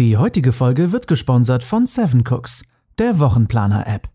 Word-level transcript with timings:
Die 0.00 0.16
heutige 0.16 0.52
Folge 0.54 0.92
wird 0.92 1.08
gesponsert 1.08 1.62
von 1.62 1.84
Seven 1.84 2.24
Cooks, 2.26 2.62
der 2.98 3.18
Wochenplaner-App. 3.18 4.08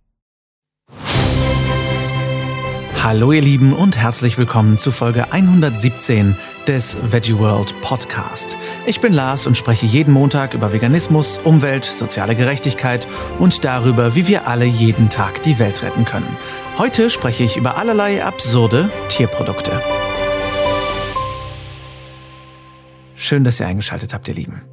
Hallo 3.04 3.32
ihr 3.32 3.44
Lieben 3.44 3.72
und 3.72 3.96
herzlich 3.96 4.40
willkommen 4.40 4.80
zu 4.80 4.92
Folge 4.92 5.32
117 5.32 6.36
des 6.68 6.98
Veggie 7.12 7.38
World 7.38 7.80
Podcast. 7.82 8.58
Ich 8.88 9.00
bin 9.00 9.14
Lars 9.14 9.46
und 9.46 9.58
spreche 9.58 9.86
jeden 9.86 10.12
Montag 10.12 10.56
über 10.56 10.74
Veganismus, 10.74 11.38
Umwelt, 11.38 11.86
soziale 11.86 12.34
Gerechtigkeit 12.34 13.08
und 13.38 13.64
darüber, 13.64 14.16
wie 14.16 14.26
wir 14.26 14.48
alle 14.48 14.66
jeden 14.66 15.12
Tag 15.12 15.44
die 15.44 15.60
Welt 15.60 15.84
retten 15.84 16.04
können. 16.04 16.36
Heute 16.80 17.12
spreche 17.12 17.44
ich 17.44 17.58
über 17.58 17.78
allerlei 17.78 18.26
absurde 18.26 18.90
Tierprodukte. 19.10 19.80
Schön, 23.14 23.44
dass 23.44 23.60
ihr 23.60 23.68
eingeschaltet 23.68 24.16
habt, 24.16 24.28
ihr 24.28 24.34
Lieben. 24.34 24.64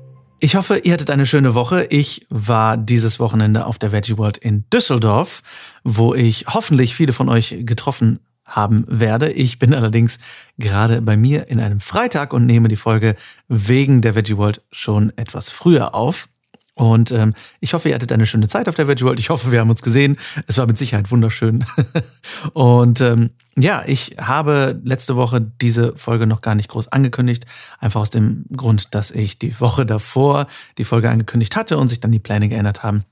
Ich 0.45 0.57
hoffe, 0.57 0.79
ihr 0.79 0.95
hattet 0.95 1.11
eine 1.11 1.25
schöne 1.25 1.55
Woche. 1.55 1.87
Ich 1.91 2.27
war 2.29 2.77
dieses 2.77 3.21
Wochenende 3.21 3.65
auf 3.65 3.79
der 3.79 3.93
Veggie 3.93 4.19
World 4.19 4.39
in 4.39 4.69
Düsseldorf, 4.71 5.41
wo 5.85 6.15
ich 6.15 6.47
hoffentlich 6.49 6.97
viele 6.97 7.13
von 7.13 7.29
euch 7.29 7.59
getroffen 7.61 8.19
haben 8.45 8.85
werde. 8.89 9.31
Ich 9.31 9.61
bin 9.61 9.73
allerdings 9.73 10.19
gerade 10.59 11.01
bei 11.01 11.17
mir 11.17 11.49
in 11.49 11.61
einem 11.61 11.79
Freitag 11.79 12.33
und 12.33 12.45
nehme 12.45 12.67
die 12.67 12.75
Folge 12.75 13.15
wegen 13.47 14.01
der 14.01 14.17
Veggie 14.17 14.37
World 14.37 14.63
schon 14.73 15.17
etwas 15.17 15.49
früher 15.49 15.95
auf. 15.95 16.29
Und 16.75 17.13
ähm, 17.13 17.35
ich 17.61 17.75
hoffe, 17.75 17.89
ihr 17.89 17.95
hattet 17.95 18.13
eine 18.13 18.27
schöne 18.27 18.49
Zeit 18.49 18.69
auf 18.69 18.75
der 18.75 18.89
Veggie 18.89 19.05
World. 19.05 19.21
Ich 19.21 19.31
hoffe, 19.31 19.53
wir 19.53 19.61
haben 19.61 19.71
uns 19.71 19.83
gesehen. 19.83 20.17
Es 20.47 20.57
war 20.57 20.67
mit 20.67 20.79
Sicherheit 20.79 21.11
wunderschön. 21.11 21.65
und 22.55 23.01
ähm, 23.01 23.31
ja, 23.59 23.83
ich 23.87 24.17
habe 24.19 24.81
letzte 24.83 25.17
Woche 25.17 25.41
diese 25.41 25.95
Folge 25.97 26.27
noch 26.27 26.41
gar 26.41 26.55
nicht 26.55 26.71
groß 26.71 26.89
angekündigt. 26.89 27.45
Einfach 27.81 28.01
aus 28.01 28.11
dem 28.11 28.47
Grund, 28.57 28.95
dass 28.95 29.11
ich 29.11 29.39
die 29.39 29.61
Woche 29.61 29.85
davor 29.85 30.47
die 30.79 30.85
Folge 30.85 31.11
angekündigt 31.11 31.57
hatte 31.57 31.77
und 31.77 31.89
sich 31.89 32.01
dann 32.01 32.13
die 32.13 32.19
Pläne 32.19 32.49
geändert 32.49 32.83
haben. 32.83 33.05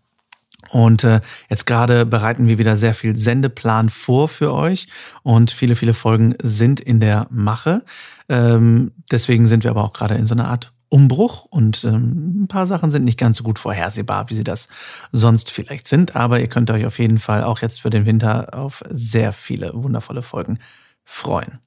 Und 0.71 1.05
äh, 1.05 1.21
jetzt 1.49 1.67
gerade 1.67 2.07
bereiten 2.07 2.47
wir 2.47 2.59
wieder 2.59 2.77
sehr 2.77 2.95
viel 2.95 3.17
Sendeplan 3.17 3.91
vor 3.91 4.29
für 4.29 4.55
euch 4.55 4.87
und 5.23 5.51
viele, 5.51 5.75
viele 5.75 5.95
Folgen 5.95 6.35
sind 6.43 6.81
in 6.81 7.01
der 7.01 7.27
Mache. 7.31 7.83
Ähm, 8.29 8.93
deswegen 9.11 9.47
sind 9.47 9.65
wir 9.65 9.71
aber 9.71 9.83
auch 9.83 9.93
gerade 9.93 10.15
in 10.15 10.27
so 10.27 10.35
einer 10.35 10.49
Art 10.49 10.73
Umbruch 10.91 11.47
und 11.47 11.85
ähm, 11.85 12.43
ein 12.43 12.49
paar 12.49 12.67
Sachen 12.67 12.91
sind 12.91 13.05
nicht 13.05 13.19
ganz 13.19 13.39
so 13.39 13.45
gut 13.45 13.59
vorhersehbar, 13.59 14.29
wie 14.29 14.35
sie 14.35 14.45
das 14.45 14.69
sonst 15.13 15.51
vielleicht 15.51 15.89
sind. 15.89 16.17
Aber 16.17 16.41
ihr 16.41 16.49
könnt 16.49 16.71
euch 16.71 16.85
auf 16.85 16.99
jeden 16.99 17.19
Fall 17.19 17.45
auch 17.45 17.61
jetzt 17.63 17.81
für 17.81 17.91
den 17.91 18.05
Winter 18.05 18.55
auf 18.55 18.83
sehr 18.91 19.33
viele 19.33 19.71
wundervolle 19.73 20.23
Folgen 20.23 20.59
freuen. 21.05 21.61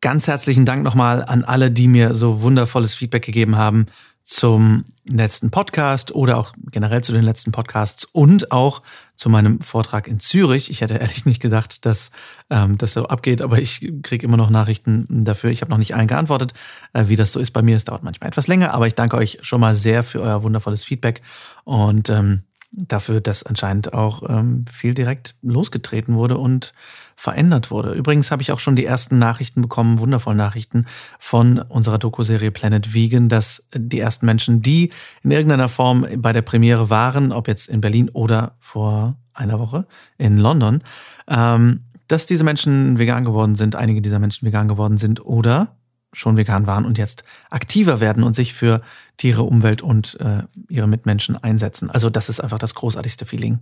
Ganz 0.00 0.28
herzlichen 0.28 0.64
Dank 0.64 0.84
nochmal 0.84 1.24
an 1.24 1.44
alle, 1.44 1.72
die 1.72 1.88
mir 1.88 2.14
so 2.14 2.40
wundervolles 2.40 2.94
Feedback 2.94 3.24
gegeben 3.24 3.56
haben 3.56 3.86
zum 4.28 4.84
letzten 5.08 5.50
Podcast 5.50 6.14
oder 6.14 6.36
auch 6.36 6.52
generell 6.70 7.02
zu 7.02 7.12
den 7.12 7.24
letzten 7.24 7.50
Podcasts 7.50 8.04
und 8.04 8.52
auch 8.52 8.82
zu 9.16 9.30
meinem 9.30 9.62
Vortrag 9.62 10.06
in 10.06 10.20
Zürich. 10.20 10.68
Ich 10.68 10.82
hätte 10.82 10.96
ehrlich 10.96 11.24
nicht 11.24 11.40
gedacht, 11.40 11.86
dass 11.86 12.10
ähm, 12.50 12.76
das 12.76 12.92
so 12.92 13.06
abgeht, 13.06 13.40
aber 13.40 13.58
ich 13.58 13.90
kriege 14.02 14.26
immer 14.26 14.36
noch 14.36 14.50
Nachrichten 14.50 15.06
dafür. 15.24 15.48
Ich 15.48 15.62
habe 15.62 15.70
noch 15.70 15.78
nicht 15.78 15.94
allen 15.94 16.08
geantwortet, 16.08 16.52
äh, 16.92 17.04
wie 17.08 17.16
das 17.16 17.32
so 17.32 17.40
ist 17.40 17.52
bei 17.52 17.62
mir. 17.62 17.78
Es 17.78 17.86
dauert 17.86 18.02
manchmal 18.02 18.28
etwas 18.28 18.48
länger, 18.48 18.74
aber 18.74 18.86
ich 18.86 18.94
danke 18.94 19.16
euch 19.16 19.38
schon 19.40 19.62
mal 19.62 19.74
sehr 19.74 20.04
für 20.04 20.20
euer 20.20 20.42
wundervolles 20.42 20.84
Feedback 20.84 21.22
und 21.64 22.10
ähm, 22.10 22.42
dafür, 22.70 23.20
dass 23.20 23.42
anscheinend 23.42 23.94
auch 23.94 24.22
ähm, 24.28 24.64
viel 24.70 24.94
direkt 24.94 25.34
losgetreten 25.42 26.14
wurde 26.14 26.36
und 26.36 26.72
verändert 27.16 27.70
wurde. 27.70 27.92
Übrigens 27.92 28.30
habe 28.30 28.42
ich 28.42 28.52
auch 28.52 28.58
schon 28.58 28.76
die 28.76 28.84
ersten 28.84 29.18
Nachrichten 29.18 29.62
bekommen, 29.62 29.98
wundervolle 29.98 30.36
Nachrichten 30.36 30.86
von 31.18 31.58
unserer 31.58 31.98
Doku-Serie 31.98 32.50
Planet 32.50 32.94
Vegan, 32.94 33.28
dass 33.28 33.64
die 33.74 33.98
ersten 33.98 34.26
Menschen, 34.26 34.62
die 34.62 34.90
in 35.22 35.30
irgendeiner 35.30 35.68
Form 35.68 36.06
bei 36.18 36.32
der 36.32 36.42
Premiere 36.42 36.90
waren, 36.90 37.32
ob 37.32 37.48
jetzt 37.48 37.68
in 37.68 37.80
Berlin 37.80 38.10
oder 38.10 38.56
vor 38.60 39.16
einer 39.32 39.58
Woche 39.58 39.86
in 40.18 40.36
London, 40.38 40.82
ähm, 41.26 41.84
dass 42.06 42.26
diese 42.26 42.44
Menschen 42.44 42.98
vegan 42.98 43.24
geworden 43.24 43.54
sind, 43.54 43.76
einige 43.76 44.00
dieser 44.00 44.18
Menschen 44.18 44.46
vegan 44.46 44.68
geworden 44.68 44.98
sind 44.98 45.24
oder 45.24 45.77
schon 46.12 46.36
vegan 46.36 46.66
waren 46.66 46.84
und 46.84 46.98
jetzt 46.98 47.24
aktiver 47.50 48.00
werden 48.00 48.22
und 48.22 48.34
sich 48.34 48.54
für 48.54 48.80
Tiere, 49.16 49.42
Umwelt 49.42 49.82
und 49.82 50.18
äh, 50.20 50.42
ihre 50.68 50.88
Mitmenschen 50.88 51.36
einsetzen. 51.36 51.90
Also 51.90 52.10
das 52.10 52.28
ist 52.28 52.40
einfach 52.40 52.58
das 52.58 52.74
großartigste 52.74 53.26
Feeling 53.26 53.58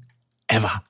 ever. 0.47 0.83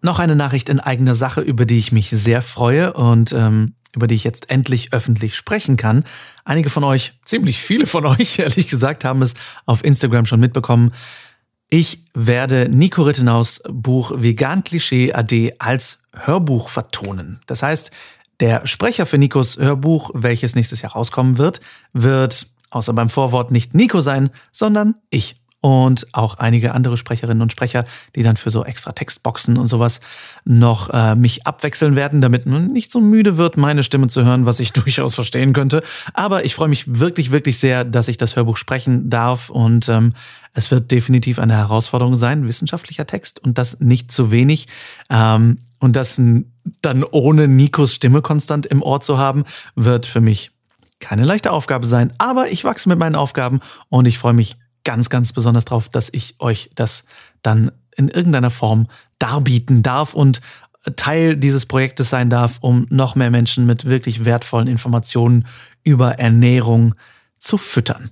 Noch 0.00 0.18
eine 0.18 0.36
Nachricht 0.36 0.68
in 0.68 0.80
eigener 0.80 1.14
Sache, 1.14 1.40
über 1.40 1.64
die 1.64 1.78
ich 1.78 1.90
mich 1.90 2.10
sehr 2.10 2.42
freue 2.42 2.92
und 2.92 3.32
ähm, 3.32 3.74
über 3.94 4.06
die 4.06 4.14
ich 4.14 4.24
jetzt 4.24 4.50
endlich 4.50 4.92
öffentlich 4.92 5.36
sprechen 5.36 5.76
kann. 5.76 6.04
Einige 6.44 6.68
von 6.68 6.84
euch, 6.84 7.14
ziemlich 7.24 7.60
viele 7.60 7.86
von 7.86 8.04
euch, 8.06 8.38
ehrlich 8.38 8.68
gesagt, 8.68 9.04
haben 9.04 9.22
es 9.22 9.34
auf 9.66 9.84
Instagram 9.84 10.26
schon 10.26 10.40
mitbekommen. 10.40 10.92
Ich 11.70 12.04
werde 12.12 12.68
Nico 12.68 13.02
Rittenaus 13.02 13.62
Buch 13.68 14.12
Vegan 14.16 14.62
Klischee 14.62 15.12
AD 15.12 15.54
als 15.58 16.00
Hörbuch 16.12 16.68
vertonen. 16.68 17.40
Das 17.46 17.62
heißt, 17.62 17.90
der 18.40 18.66
Sprecher 18.66 19.06
für 19.06 19.18
Nikos 19.18 19.58
Hörbuch, 19.58 20.10
welches 20.14 20.54
nächstes 20.54 20.82
Jahr 20.82 20.92
rauskommen 20.92 21.38
wird, 21.38 21.60
wird 21.92 22.46
außer 22.70 22.92
beim 22.92 23.10
Vorwort 23.10 23.50
nicht 23.50 23.74
Nico 23.74 24.00
sein, 24.00 24.30
sondern 24.52 24.96
ich 25.10 25.36
und 25.64 26.08
auch 26.12 26.34
einige 26.34 26.74
andere 26.74 26.98
Sprecherinnen 26.98 27.40
und 27.40 27.50
Sprecher, 27.50 27.86
die 28.16 28.22
dann 28.22 28.36
für 28.36 28.50
so 28.50 28.66
extra 28.66 28.92
Textboxen 28.92 29.56
und 29.56 29.66
sowas 29.66 30.00
noch 30.44 30.90
äh, 30.90 31.14
mich 31.14 31.46
abwechseln 31.46 31.96
werden, 31.96 32.20
damit 32.20 32.44
man 32.44 32.66
nicht 32.66 32.92
so 32.92 33.00
müde 33.00 33.38
wird, 33.38 33.56
meine 33.56 33.82
Stimme 33.82 34.08
zu 34.08 34.26
hören, 34.26 34.44
was 34.44 34.60
ich 34.60 34.72
durchaus 34.74 35.14
verstehen 35.14 35.54
könnte. 35.54 35.82
Aber 36.12 36.44
ich 36.44 36.54
freue 36.54 36.68
mich 36.68 37.00
wirklich, 37.00 37.30
wirklich 37.30 37.58
sehr, 37.58 37.84
dass 37.84 38.08
ich 38.08 38.18
das 38.18 38.36
Hörbuch 38.36 38.58
sprechen 38.58 39.08
darf 39.08 39.48
und 39.48 39.88
ähm, 39.88 40.12
es 40.52 40.70
wird 40.70 40.90
definitiv 40.90 41.38
eine 41.38 41.54
Herausforderung 41.54 42.14
sein, 42.14 42.46
wissenschaftlicher 42.46 43.06
Text 43.06 43.42
und 43.42 43.56
das 43.56 43.80
nicht 43.80 44.12
zu 44.12 44.30
wenig. 44.30 44.68
Ähm, 45.08 45.56
und 45.84 45.94
das 45.94 46.20
dann 46.80 47.04
ohne 47.04 47.46
Nikos 47.46 47.94
Stimme 47.94 48.22
konstant 48.22 48.66
im 48.66 48.82
Ohr 48.82 49.00
zu 49.00 49.18
haben, 49.18 49.44
wird 49.74 50.06
für 50.06 50.20
mich 50.20 50.50
keine 50.98 51.24
leichte 51.24 51.52
Aufgabe 51.52 51.86
sein. 51.86 52.12
Aber 52.18 52.50
ich 52.50 52.64
wachse 52.64 52.88
mit 52.88 52.98
meinen 52.98 53.16
Aufgaben 53.16 53.60
und 53.90 54.06
ich 54.06 54.18
freue 54.18 54.32
mich 54.32 54.56
ganz, 54.84 55.10
ganz 55.10 55.32
besonders 55.32 55.66
drauf, 55.66 55.88
dass 55.88 56.08
ich 56.12 56.36
euch 56.40 56.70
das 56.74 57.04
dann 57.42 57.70
in 57.96 58.08
irgendeiner 58.08 58.50
Form 58.50 58.88
darbieten 59.18 59.82
darf 59.82 60.14
und 60.14 60.40
Teil 60.96 61.36
dieses 61.36 61.66
Projektes 61.66 62.10
sein 62.10 62.30
darf, 62.30 62.58
um 62.60 62.86
noch 62.90 63.14
mehr 63.14 63.30
Menschen 63.30 63.66
mit 63.66 63.84
wirklich 63.84 64.24
wertvollen 64.24 64.68
Informationen 64.68 65.46
über 65.82 66.18
Ernährung 66.18 66.94
zu 67.38 67.58
füttern. 67.58 68.10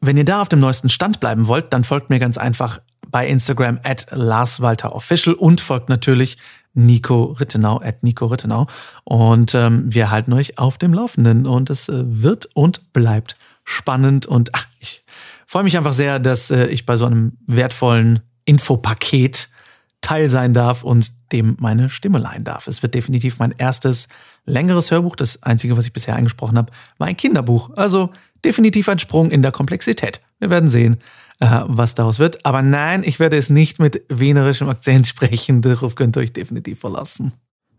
Wenn 0.00 0.16
ihr 0.16 0.24
da 0.24 0.42
auf 0.42 0.48
dem 0.48 0.60
neuesten 0.60 0.88
Stand 0.88 1.20
bleiben 1.20 1.46
wollt, 1.46 1.72
dann 1.72 1.84
folgt 1.84 2.10
mir 2.10 2.18
ganz 2.18 2.38
einfach 2.38 2.80
bei 3.12 3.28
Instagram 3.28 3.78
at 3.84 4.06
LarsWalterOfficial 4.10 5.36
und 5.36 5.60
folgt 5.60 5.88
natürlich 5.88 6.38
Nico 6.74 7.24
Rittenau 7.24 7.80
at 7.80 8.02
Nico 8.02 8.26
Rittenau. 8.26 8.66
Und 9.04 9.54
ähm, 9.54 9.84
wir 9.86 10.10
halten 10.10 10.32
euch 10.32 10.58
auf 10.58 10.78
dem 10.78 10.92
Laufenden 10.92 11.46
und 11.46 11.70
es 11.70 11.88
äh, 11.88 12.02
wird 12.04 12.48
und 12.54 12.92
bleibt 12.92 13.36
spannend 13.64 14.26
und 14.26 14.50
ach, 14.54 14.66
ich 14.80 15.04
freue 15.46 15.62
mich 15.62 15.76
einfach 15.76 15.92
sehr, 15.92 16.18
dass 16.18 16.50
äh, 16.50 16.66
ich 16.66 16.86
bei 16.86 16.96
so 16.96 17.06
einem 17.06 17.38
wertvollen 17.46 18.20
Infopaket 18.44 19.48
Teil 20.00 20.28
sein 20.28 20.52
darf 20.52 20.82
und 20.82 21.12
dem 21.30 21.56
meine 21.60 21.88
Stimme 21.88 22.18
leihen 22.18 22.42
darf. 22.42 22.66
Es 22.66 22.82
wird 22.82 22.94
definitiv 22.94 23.38
mein 23.38 23.54
erstes 23.56 24.08
längeres 24.44 24.90
Hörbuch. 24.90 25.14
Das 25.14 25.42
einzige, 25.44 25.76
was 25.76 25.86
ich 25.86 25.92
bisher 25.92 26.16
eingesprochen 26.16 26.58
habe, 26.58 26.72
war 26.98 27.06
ein 27.06 27.16
Kinderbuch. 27.16 27.70
Also 27.76 28.10
definitiv 28.44 28.88
ein 28.88 28.98
Sprung 28.98 29.30
in 29.30 29.42
der 29.42 29.52
Komplexität. 29.52 30.20
Wir 30.40 30.50
werden 30.50 30.68
sehen, 30.68 30.98
was 31.66 31.94
daraus 31.94 32.18
wird. 32.18 32.44
Aber 32.46 32.62
nein, 32.62 33.02
ich 33.04 33.18
werde 33.18 33.36
es 33.36 33.50
nicht 33.50 33.78
mit 33.78 34.02
wienerischem 34.08 34.68
Akzent 34.68 35.06
sprechen. 35.08 35.62
Darauf 35.62 35.94
könnt 35.94 36.16
ihr 36.16 36.20
euch 36.20 36.32
definitiv 36.32 36.80
verlassen. 36.80 37.32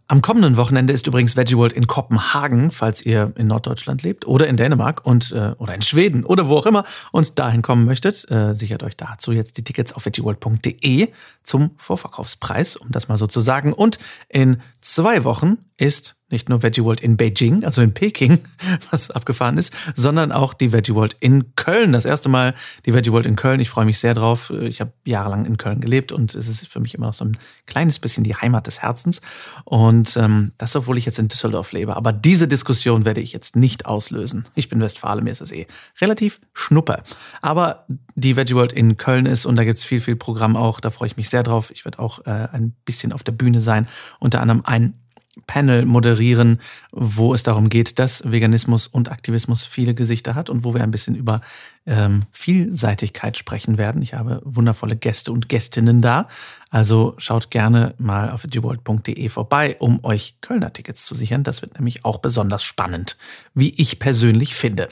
Am 0.09 0.21
kommenden 0.21 0.57
Wochenende 0.57 0.91
ist 0.91 1.07
übrigens 1.07 1.37
Veggie 1.37 1.55
World 1.55 1.71
in 1.71 1.87
Kopenhagen, 1.87 2.71
falls 2.71 3.05
ihr 3.05 3.31
in 3.37 3.47
Norddeutschland 3.47 4.03
lebt 4.03 4.27
oder 4.27 4.47
in 4.47 4.57
Dänemark 4.57 5.05
und 5.05 5.31
äh, 5.31 5.53
oder 5.57 5.73
in 5.73 5.81
Schweden 5.81 6.25
oder 6.25 6.49
wo 6.49 6.57
auch 6.57 6.65
immer 6.65 6.83
und 7.13 7.39
dahin 7.39 7.61
kommen 7.61 7.85
möchtet. 7.85 8.29
Äh, 8.29 8.53
sichert 8.53 8.83
euch 8.83 8.97
dazu 8.97 9.31
jetzt 9.31 9.57
die 9.57 9.63
Tickets 9.63 9.93
auf 9.93 10.05
veggieworld.de 10.05 11.07
zum 11.41 11.71
Vorverkaufspreis, 11.77 12.75
um 12.75 12.91
das 12.91 13.07
mal 13.07 13.17
so 13.17 13.27
zu 13.27 13.39
sagen. 13.39 13.71
Und 13.71 13.97
in 14.27 14.57
zwei 14.81 15.23
Wochen 15.23 15.59
ist 15.77 16.17
nicht 16.33 16.49
nur 16.49 16.61
Veggie 16.61 16.83
World 16.83 16.99
in 16.99 17.15
Beijing, 17.15 17.63
also 17.63 17.81
in 17.81 17.93
Peking, 17.93 18.39
was 18.91 19.09
abgefahren 19.11 19.57
ist, 19.57 19.73
sondern 19.95 20.33
auch 20.33 20.53
die 20.53 20.73
Veggie 20.73 20.93
World 20.93 21.15
in 21.21 21.55
Köln. 21.55 21.93
Das 21.93 22.03
erste 22.03 22.27
Mal 22.27 22.53
die 22.85 22.93
Veggie 22.93 23.13
World 23.13 23.25
in 23.25 23.37
Köln. 23.37 23.61
Ich 23.61 23.69
freue 23.69 23.85
mich 23.85 23.99
sehr 23.99 24.13
drauf. 24.13 24.49
Ich 24.49 24.81
habe 24.81 24.91
jahrelang 25.05 25.45
in 25.45 25.57
Köln 25.57 25.79
gelebt 25.79 26.11
und 26.11 26.35
es 26.35 26.47
ist 26.47 26.67
für 26.67 26.81
mich 26.81 26.95
immer 26.95 27.07
noch 27.07 27.13
so 27.13 27.23
ein 27.23 27.37
kleines 27.67 27.99
bisschen 27.99 28.25
die 28.25 28.35
Heimat 28.35 28.67
des 28.67 28.81
Herzens. 28.81 29.21
Und 29.63 30.17
ähm, 30.17 30.51
das, 30.57 30.75
obwohl 30.75 30.97
ich 30.97 31.05
jetzt 31.05 31.19
in 31.19 31.29
Düsseldorf 31.29 31.71
lebe. 31.71 31.95
Aber 31.95 32.11
diese 32.11 32.47
Diskussion 32.47 33.05
werde 33.05 33.21
ich 33.21 33.31
jetzt 33.31 33.55
nicht 33.55 33.85
auslösen. 33.85 34.45
Ich 34.55 34.67
bin 34.67 34.81
Westfale, 34.81 35.21
mir 35.21 35.31
ist 35.31 35.41
das 35.41 35.51
eh 35.51 35.67
relativ 36.01 36.41
schnuppe. 36.53 37.01
Aber 37.41 37.85
die 38.15 38.35
Veggie 38.35 38.55
World 38.55 38.73
in 38.73 38.97
Köln 38.97 39.25
ist 39.25 39.45
und 39.45 39.55
da 39.55 39.63
gibt 39.63 39.77
es 39.77 39.83
viel, 39.83 40.01
viel 40.01 40.15
Programm 40.15 40.55
auch. 40.55 40.79
Da 40.79 40.91
freue 40.91 41.07
ich 41.07 41.17
mich 41.17 41.29
sehr 41.29 41.43
drauf. 41.43 41.71
Ich 41.71 41.85
werde 41.85 41.99
auch 41.99 42.19
äh, 42.25 42.47
ein 42.51 42.75
bisschen 42.85 43.13
auf 43.13 43.23
der 43.23 43.31
Bühne 43.31 43.61
sein. 43.61 43.87
Unter 44.19 44.41
anderem 44.41 44.63
ein 44.65 45.02
Panel 45.47 45.85
moderieren, 45.85 46.59
wo 46.91 47.33
es 47.33 47.43
darum 47.43 47.69
geht, 47.69 47.97
dass 47.97 48.29
Veganismus 48.29 48.87
und 48.87 49.11
Aktivismus 49.11 49.65
viele 49.65 49.93
Gesichter 49.95 50.35
hat 50.35 50.49
und 50.49 50.63
wo 50.63 50.73
wir 50.73 50.83
ein 50.83 50.91
bisschen 50.91 51.15
über 51.15 51.41
ähm, 51.87 52.23
Vielseitigkeit 52.31 53.37
sprechen 53.37 53.77
werden. 53.77 54.01
Ich 54.03 54.13
habe 54.13 54.41
wundervolle 54.45 54.95
Gäste 54.95 55.31
und 55.31 55.49
Gästinnen 55.49 56.01
da. 56.01 56.27
Also 56.69 57.15
schaut 57.17 57.49
gerne 57.49 57.95
mal 57.97 58.29
auf 58.29 58.43
gworld.de 58.43 59.27
vorbei, 59.29 59.75
um 59.79 60.03
euch 60.03 60.35
Kölner 60.41 60.71
Tickets 60.71 61.05
zu 61.05 61.15
sichern. 61.15 61.43
Das 61.43 61.61
wird 61.63 61.75
nämlich 61.75 62.05
auch 62.05 62.19
besonders 62.19 62.63
spannend, 62.63 63.17
wie 63.55 63.73
ich 63.77 63.97
persönlich 63.97 64.55
finde. 64.55 64.89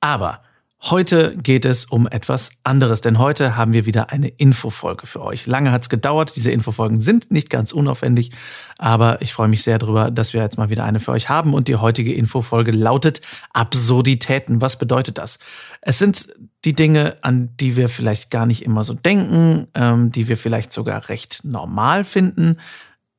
Aber 0.00 0.40
Heute 0.80 1.36
geht 1.36 1.64
es 1.64 1.86
um 1.86 2.06
etwas 2.06 2.50
anderes, 2.62 3.00
denn 3.00 3.18
heute 3.18 3.56
haben 3.56 3.72
wir 3.72 3.84
wieder 3.84 4.10
eine 4.10 4.28
Infofolge 4.28 5.08
für 5.08 5.22
euch. 5.22 5.44
Lange 5.46 5.72
hat 5.72 5.82
es 5.82 5.88
gedauert, 5.88 6.36
diese 6.36 6.52
Infofolgen 6.52 7.00
sind 7.00 7.32
nicht 7.32 7.50
ganz 7.50 7.72
unaufwendig, 7.72 8.30
aber 8.78 9.20
ich 9.20 9.32
freue 9.32 9.48
mich 9.48 9.64
sehr 9.64 9.78
darüber, 9.78 10.12
dass 10.12 10.34
wir 10.34 10.40
jetzt 10.40 10.56
mal 10.56 10.70
wieder 10.70 10.84
eine 10.84 11.00
für 11.00 11.10
euch 11.10 11.28
haben 11.28 11.52
und 11.52 11.66
die 11.66 11.74
heutige 11.74 12.14
Infofolge 12.14 12.70
lautet 12.70 13.20
Absurditäten. 13.52 14.60
Was 14.60 14.78
bedeutet 14.78 15.18
das? 15.18 15.40
Es 15.80 15.98
sind 15.98 16.28
die 16.64 16.74
Dinge, 16.74 17.16
an 17.22 17.56
die 17.56 17.76
wir 17.76 17.88
vielleicht 17.88 18.30
gar 18.30 18.46
nicht 18.46 18.62
immer 18.62 18.84
so 18.84 18.94
denken, 18.94 19.66
ähm, 19.74 20.12
die 20.12 20.28
wir 20.28 20.36
vielleicht 20.36 20.72
sogar 20.72 21.08
recht 21.08 21.40
normal 21.42 22.04
finden, 22.04 22.56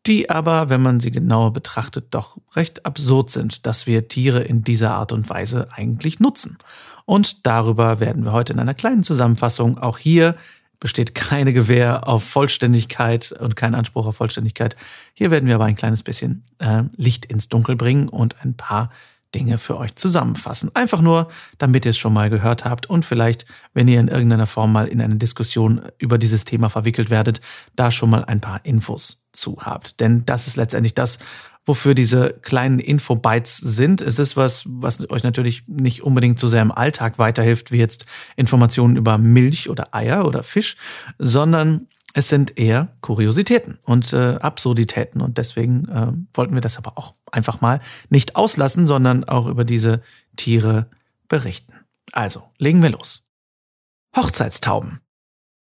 die 0.05 0.29
aber, 0.29 0.69
wenn 0.69 0.81
man 0.81 1.01
sie 1.01 1.11
genauer 1.11 1.51
betrachtet, 1.51 2.07
doch 2.11 2.37
recht 2.55 2.85
absurd 2.85 3.29
sind, 3.29 3.65
dass 3.65 3.85
wir 3.85 4.07
Tiere 4.07 4.39
in 4.41 4.63
dieser 4.63 4.95
Art 4.95 5.11
und 5.11 5.29
Weise 5.29 5.67
eigentlich 5.73 6.21
nutzen. 6.21 6.57
Und 7.09 7.47
darüber 7.47 7.99
werden 7.99 8.23
wir 8.23 8.33
heute 8.33 8.53
in 8.53 8.59
einer 8.59 8.75
kleinen 8.75 9.01
Zusammenfassung. 9.01 9.79
Auch 9.79 9.97
hier 9.97 10.35
besteht 10.79 11.15
keine 11.15 11.53
Gewähr 11.53 12.07
auf 12.07 12.23
Vollständigkeit 12.23 13.31
und 13.31 13.55
kein 13.55 13.73
Anspruch 13.73 14.05
auf 14.05 14.17
Vollständigkeit. 14.17 14.75
Hier 15.15 15.31
werden 15.31 15.47
wir 15.47 15.55
aber 15.55 15.65
ein 15.65 15.75
kleines 15.75 16.03
bisschen 16.03 16.43
äh, 16.59 16.83
Licht 16.97 17.25
ins 17.25 17.49
Dunkel 17.49 17.75
bringen 17.75 18.09
und 18.09 18.45
ein 18.45 18.55
paar 18.55 18.91
Dinge 19.33 19.57
für 19.57 19.79
euch 19.79 19.95
zusammenfassen. 19.95 20.69
Einfach 20.75 21.01
nur, 21.01 21.29
damit 21.57 21.83
ihr 21.85 21.91
es 21.91 21.97
schon 21.97 22.13
mal 22.13 22.29
gehört 22.29 22.63
habt 22.63 22.85
und 22.85 23.05
vielleicht, 23.05 23.47
wenn 23.73 23.87
ihr 23.87 23.99
in 23.99 24.07
irgendeiner 24.07 24.45
Form 24.45 24.71
mal 24.71 24.87
in 24.87 25.01
eine 25.01 25.15
Diskussion 25.15 25.81
über 25.97 26.19
dieses 26.19 26.45
Thema 26.45 26.69
verwickelt 26.69 27.09
werdet, 27.09 27.41
da 27.75 27.89
schon 27.89 28.11
mal 28.11 28.23
ein 28.25 28.39
paar 28.39 28.63
Infos 28.65 29.25
zu 29.31 29.57
habt. 29.61 29.99
Denn 29.99 30.25
das 30.27 30.45
ist 30.45 30.57
letztendlich 30.57 30.93
das, 30.93 31.17
wofür 31.69 31.93
diese 31.93 32.33
kleinen 32.41 32.79
Info-Bytes 32.79 33.57
sind. 33.57 34.01
Es 34.01 34.17
ist 34.17 34.35
was, 34.35 34.63
was 34.65 35.07
euch 35.11 35.21
natürlich 35.21 35.67
nicht 35.67 36.01
unbedingt 36.01 36.39
so 36.39 36.47
sehr 36.47 36.63
im 36.63 36.71
Alltag 36.71 37.19
weiterhilft, 37.19 37.71
wie 37.71 37.77
jetzt 37.77 38.07
Informationen 38.35 38.97
über 38.97 39.19
Milch 39.19 39.69
oder 39.69 39.93
Eier 39.93 40.25
oder 40.25 40.41
Fisch, 40.41 40.77
sondern 41.19 41.87
es 42.15 42.27
sind 42.27 42.57
eher 42.57 42.97
Kuriositäten 43.01 43.77
und 43.83 44.11
äh, 44.13 44.37
Absurditäten. 44.41 45.21
Und 45.21 45.37
deswegen 45.37 45.87
äh, 45.89 46.11
wollten 46.33 46.55
wir 46.55 46.61
das 46.61 46.79
aber 46.79 46.97
auch 46.97 47.13
einfach 47.31 47.61
mal 47.61 47.81
nicht 48.09 48.35
auslassen, 48.35 48.87
sondern 48.87 49.25
auch 49.25 49.45
über 49.45 49.63
diese 49.63 50.01
Tiere 50.37 50.89
berichten. 51.27 51.73
Also, 52.13 52.49
legen 52.57 52.81
wir 52.81 52.89
los. 52.89 53.27
Hochzeitstauben. 54.17 55.01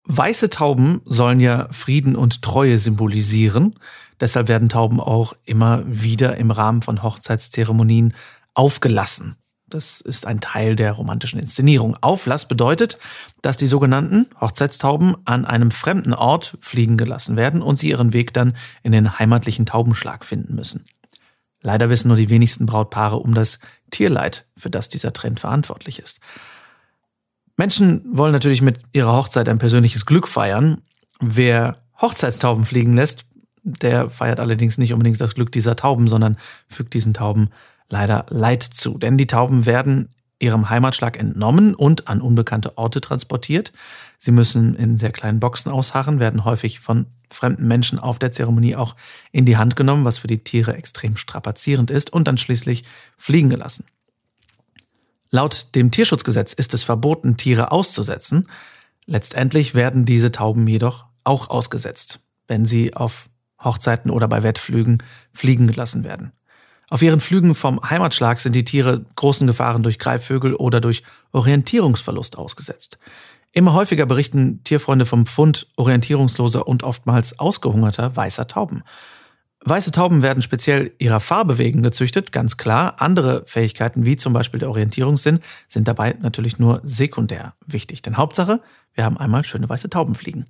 Weiße 0.06 0.50
Tauben 0.50 1.02
sollen 1.04 1.42
ja 1.42 1.68
Frieden 1.74 2.16
und 2.16 2.42
Treue 2.42 2.80
symbolisieren. 2.80 3.76
Deshalb 4.20 4.48
werden 4.48 4.70
Tauben 4.70 5.00
auch 5.00 5.34
immer 5.46 5.84
wieder 5.86 6.38
im 6.38 6.52
Rahmen 6.52 6.82
von 6.82 7.04
Hochzeitszeremonien 7.04 8.14
aufgelassen. 8.54 9.38
Das 9.70 10.00
ist 10.00 10.26
ein 10.26 10.40
Teil 10.40 10.76
der 10.76 10.94
romantischen 10.94 11.40
Inszenierung. 11.40 11.98
Auflass 12.02 12.48
bedeutet, 12.48 12.98
dass 13.42 13.58
die 13.58 13.68
sogenannten 13.68 14.28
Hochzeitstauben 14.40 15.16
an 15.26 15.46
einem 15.46 15.72
fremden 15.72 16.14
Ort 16.14 16.58
fliegen 16.62 16.96
gelassen 16.96 17.36
werden 17.36 17.62
und 17.62 17.78
sie 17.78 17.90
ihren 17.90 18.14
Weg 18.14 18.34
dann 18.34 18.56
in 18.82 18.94
den 18.94 19.20
heimatlichen 19.20 19.66
Taubenschlag 19.66 20.24
finden 20.24 20.56
müssen. 20.56 20.86
Leider 21.62 21.90
wissen 21.90 22.08
nur 22.08 22.18
die 22.18 22.30
wenigsten 22.30 22.66
Brautpaare 22.66 23.18
um 23.18 23.34
das 23.34 23.60
Tierleid, 23.92 24.46
für 24.56 24.70
das 24.70 24.88
dieser 24.88 25.12
Trend 25.12 25.40
verantwortlich 25.40 26.00
ist. 26.00 26.22
Menschen 27.58 28.04
wollen 28.16 28.32
natürlich 28.32 28.62
mit 28.62 28.80
ihrer 28.94 29.14
Hochzeit 29.14 29.50
ein 29.50 29.60
persönliches 29.60 30.06
Glück 30.06 30.28
feiern. 30.28 30.82
Wer 31.20 31.82
Hochzeitstauben 32.00 32.64
fliegen 32.64 32.96
lässt, 32.96 33.26
der 33.68 34.10
feiert 34.10 34.40
allerdings 34.40 34.78
nicht 34.78 34.94
unbedingt 34.94 35.20
das 35.20 35.36
Glück 35.36 35.52
dieser 35.52 35.76
Tauben, 35.76 36.08
sondern 36.08 36.38
fügt 36.70 36.94
diesen 36.94 37.14
Tauben 37.14 37.50
leider 37.90 38.26
Leid 38.30 38.64
zu. 38.64 38.98
Denn 38.98 39.18
die 39.18 39.28
Tauben 39.28 39.66
werden 39.66 40.10
ihrem 40.40 40.70
Heimatschlag 40.70 41.20
entnommen 41.20 41.74
und 41.74 42.08
an 42.08 42.22
unbekannte 42.22 42.78
Orte 42.78 43.02
transportiert. 43.02 43.72
Sie 44.20 44.32
müssen 44.32 44.76
in 44.76 44.98
sehr 44.98 45.12
kleinen 45.12 45.40
Boxen 45.40 45.72
ausharren, 45.72 46.20
werden 46.20 46.46
häufig 46.46 46.80
von 46.80 47.08
fremden 47.30 47.68
Menschen 47.68 48.00
auf 48.00 48.20
der 48.20 48.32
Zeremonie 48.32 48.76
auch 48.76 48.96
in 49.32 49.46
die 49.46 49.58
Hand 49.58 49.76
genommen, 49.76 50.06
was 50.06 50.20
für 50.20 50.28
die 50.28 50.38
Tiere 50.38 50.76
extrem 50.76 51.16
strapazierend 51.16 51.92
ist, 51.92 52.14
und 52.14 52.28
dann 52.28 52.38
schließlich 52.38 52.84
fliegen 53.18 53.50
gelassen. 53.50 53.86
Laut 55.30 55.76
dem 55.76 55.92
Tierschutzgesetz 55.92 56.54
ist 56.54 56.74
es 56.74 56.84
verboten, 56.84 57.36
Tiere 57.36 57.72
auszusetzen. 57.72 58.48
Letztendlich 59.08 59.76
werden 59.76 60.06
diese 60.06 60.32
Tauben 60.32 60.68
jedoch 60.68 61.06
auch 61.24 61.50
ausgesetzt, 61.50 62.22
wenn 62.48 62.66
sie 62.66 62.96
auf 62.96 63.28
Hochzeiten 63.64 64.12
oder 64.12 64.28
bei 64.28 64.44
Wettflügen 64.44 65.04
fliegen 65.34 65.68
gelassen 65.68 66.04
werden. 66.04 66.32
Auf 66.90 67.02
ihren 67.02 67.20
Flügen 67.20 67.54
vom 67.54 67.82
Heimatschlag 67.82 68.40
sind 68.40 68.56
die 68.56 68.64
Tiere 68.64 69.04
großen 69.18 69.46
Gefahren 69.46 69.84
durch 69.84 70.00
Greifvögel 70.00 70.56
oder 70.56 70.80
durch 70.80 71.04
Orientierungsverlust 71.34 72.38
ausgesetzt. 72.38 72.98
Immer 73.54 73.74
häufiger 73.74 74.06
berichten 74.06 74.64
Tierfreunde 74.64 75.06
vom 75.06 75.26
Fund 75.26 75.68
orientierungsloser 75.76 76.68
und 76.68 76.84
oftmals 76.84 77.40
ausgehungerter 77.40 78.16
weißer 78.16 78.48
Tauben. 78.48 78.84
Weiße 79.66 79.92
Tauben 79.92 80.22
werden 80.22 80.42
speziell 80.42 80.92
ihrer 80.98 81.20
Farbe 81.20 81.58
wegen 81.58 81.82
gezüchtet, 81.82 82.32
ganz 82.32 82.56
klar. 82.56 83.02
Andere 83.02 83.44
Fähigkeiten, 83.48 84.06
wie 84.06 84.16
zum 84.16 84.32
Beispiel 84.32 84.60
der 84.60 84.70
Orientierungssinn, 84.70 85.40
sind 85.68 85.88
dabei 85.88 86.16
natürlich 86.22 86.60
nur 86.60 86.80
sekundär 86.84 87.54
wichtig. 87.66 88.02
Denn 88.02 88.16
Hauptsache, 88.16 88.62
wir 88.94 89.04
haben 89.04 89.18
einmal 89.18 89.44
schöne 89.44 89.68
weiße 89.68 89.90
Tauben 89.90 90.16
fliegen. 90.16 90.46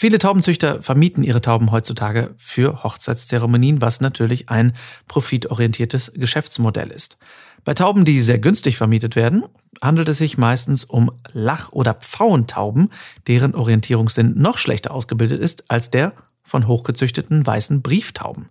Viele 0.00 0.18
Taubenzüchter 0.18 0.80
vermieten 0.80 1.24
ihre 1.24 1.42
Tauben 1.42 1.72
heutzutage 1.72 2.32
für 2.38 2.84
Hochzeitszeremonien, 2.84 3.80
was 3.80 4.00
natürlich 4.00 4.48
ein 4.48 4.72
profitorientiertes 5.08 6.12
Geschäftsmodell 6.14 6.92
ist. 6.92 7.18
Bei 7.64 7.74
Tauben, 7.74 8.04
die 8.04 8.20
sehr 8.20 8.38
günstig 8.38 8.76
vermietet 8.76 9.16
werden, 9.16 9.42
handelt 9.82 10.08
es 10.08 10.18
sich 10.18 10.38
meistens 10.38 10.84
um 10.84 11.10
Lach- 11.32 11.72
oder 11.72 11.94
Pfauentauben, 11.94 12.90
deren 13.26 13.56
Orientierungssinn 13.56 14.34
noch 14.40 14.58
schlechter 14.58 14.92
ausgebildet 14.92 15.40
ist 15.40 15.68
als 15.68 15.90
der 15.90 16.12
von 16.44 16.68
hochgezüchteten 16.68 17.44
weißen 17.44 17.82
Brieftauben. 17.82 18.50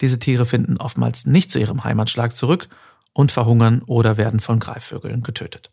Diese 0.00 0.20
Tiere 0.20 0.46
finden 0.46 0.76
oftmals 0.76 1.26
nicht 1.26 1.50
zu 1.50 1.58
ihrem 1.58 1.82
Heimatschlag 1.82 2.36
zurück 2.36 2.68
und 3.12 3.32
verhungern 3.32 3.82
oder 3.86 4.16
werden 4.16 4.38
von 4.38 4.60
Greifvögeln 4.60 5.24
getötet. 5.24 5.72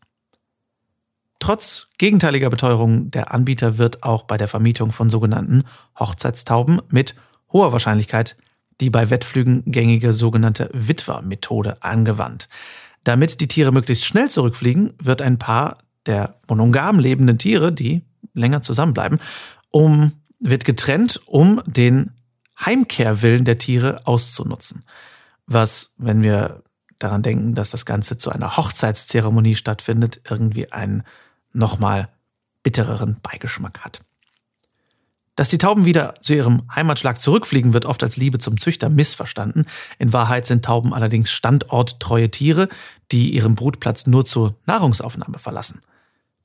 Trotz 1.42 1.88
gegenteiliger 1.98 2.50
Beteuerung 2.50 3.12
der 3.12 3.34
Anbieter 3.34 3.78
wird 3.78 4.04
auch 4.04 4.24
bei 4.24 4.38
der 4.38 4.48
Vermietung 4.48 4.92
von 4.92 5.10
sogenannten 5.10 5.66
Hochzeitstauben 6.00 6.82
mit 6.90 7.16
hoher 7.52 7.74
Wahrscheinlichkeit 7.74 8.38
die 8.82 8.90
bei 8.90 9.10
Wettflügen 9.10 9.64
gängige 9.66 10.12
sogenannte 10.12 10.70
Witwer-Methode 10.74 11.82
angewandt. 11.84 12.50
Damit 13.04 13.40
die 13.40 13.48
Tiere 13.48 13.72
möglichst 13.72 14.06
schnell 14.06 14.30
zurückfliegen, 14.30 14.94
wird 15.02 15.22
ein 15.22 15.38
Paar 15.38 15.78
der 16.08 16.40
monogam 16.50 17.00
lebenden 17.00 17.38
Tiere, 17.38 17.72
die 17.72 18.04
länger 18.34 18.62
zusammenbleiben, 18.62 19.20
um 19.72 20.14
wird 20.40 20.66
getrennt, 20.66 21.22
um 21.28 21.62
den 21.68 22.12
Heimkehrwillen 22.60 23.46
der 23.46 23.60
Tiere 23.60 24.02
auszunutzen. 24.06 24.84
Was, 25.46 25.94
wenn 25.98 26.24
wir 26.24 26.64
daran 26.98 27.22
denken, 27.22 27.54
dass 27.54 27.70
das 27.70 27.86
Ganze 27.86 28.18
zu 28.18 28.32
einer 28.32 28.58
Hochzeitszeremonie 28.58 29.56
stattfindet, 29.56 30.22
irgendwie 30.30 30.72
einen 30.72 31.04
nochmal 31.54 32.10
bittereren 32.64 33.16
Beigeschmack 33.24 33.82
hat. 33.82 34.00
Dass 35.36 35.50
die 35.50 35.58
Tauben 35.58 35.86
wieder 35.86 36.16
zu 36.22 36.34
ihrem 36.34 36.64
Heimatschlag 36.76 37.20
zurückfliegen, 37.20 37.74
wird 37.74 37.86
oft 37.86 38.04
als 38.04 38.18
Liebe 38.18 38.38
zum 38.38 38.60
Züchter 38.60 38.90
missverstanden. 38.90 39.66
In 39.98 40.14
Wahrheit 40.14 40.46
sind 40.46 40.66
Tauben 40.66 40.94
allerdings 40.94 41.32
standorttreue 41.32 42.30
Tiere, 42.30 42.68
die 43.12 43.34
ihren 43.34 43.56
Brutplatz 43.56 44.08
nur 44.08 44.26
zur 44.26 44.56
Nahrungsaufnahme 44.68 45.40
verlassen. 45.40 45.82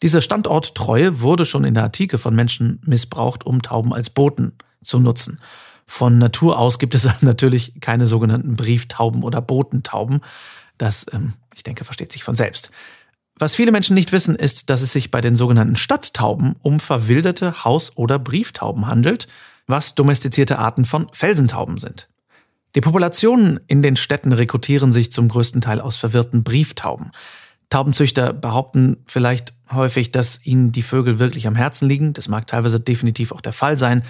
Diese 0.03 0.23
Standorttreue 0.23 1.21
wurde 1.21 1.45
schon 1.45 1.65
in 1.65 1.75
der 1.75 1.85
Antike 1.85 2.19
von 2.19 2.35
Menschen 2.35 2.81
missbraucht, 2.85 3.45
um 3.45 3.61
Tauben 3.61 3.93
als 3.93 4.11
Boten 4.11 4.53
zu 4.83 5.01
nutzen. 5.01 5.41
Von 5.87 6.19
Natur 6.19 6.59
aus 6.59 6.79
gibt 6.79 6.95
es 6.95 7.09
natürlich 7.23 7.81
keine 7.81 8.07
sogenannten 8.07 8.57
Brieftauben 8.57 9.23
oder 9.23 9.41
Botentauben. 9.41 10.21
Das, 10.79 11.07
ähm, 11.13 11.35
ich 11.55 11.63
denke, 11.63 11.85
versteht 11.85 12.13
sich 12.13 12.25
von 12.25 12.37
selbst. 12.37 12.71
Was 13.39 13.55
viele 13.55 13.71
Menschen 13.71 13.95
nicht 13.95 14.13
wissen, 14.13 14.35
ist, 14.35 14.71
dass 14.71 14.81
es 14.81 14.93
sich 14.93 15.11
bei 15.11 15.21
den 15.21 15.37
sogenannten 15.37 15.77
Stadttauben 15.77 16.57
um 16.63 16.81
verwilderte 16.81 17.65
Haus- 17.65 17.93
oder 17.97 18.19
Brieftauben 18.19 18.87
handelt, 18.87 19.29
was 19.67 19.95
domestizierte 19.95 20.59
Arten 20.59 20.87
von 20.87 21.09
Felsentauben 21.13 21.77
sind. 21.77 22.09
Die 22.75 22.81
Populationen 22.81 23.61
in 23.67 23.83
den 23.83 23.97
Städten 23.97 24.33
rekrutieren 24.33 24.91
sich 24.91 25.13
zum 25.13 25.29
größten 25.29 25.61
Teil 25.61 25.81
aus 25.81 25.97
verwirrten 25.97 26.45
Brieftauben. 26.45 27.11
Taubenzüchter 27.69 28.33
behaupten 28.33 28.99
vielleicht 29.07 29.53
häufig, 29.73 30.13
dass 30.13 30.45
ihnen 30.47 30.73
die 30.73 30.83
Vögel 30.83 31.19
wirklich 31.19 31.47
am 31.47 31.57
Herzen 31.57 31.89
liegen. 31.89 32.13
Das 32.13 32.29
mag 32.29 32.47
teilweise 32.47 32.81
definitiv 32.81 33.33
auch 33.33 33.41
der 33.41 33.53
Fall 33.53 33.77
sein. 33.77 34.03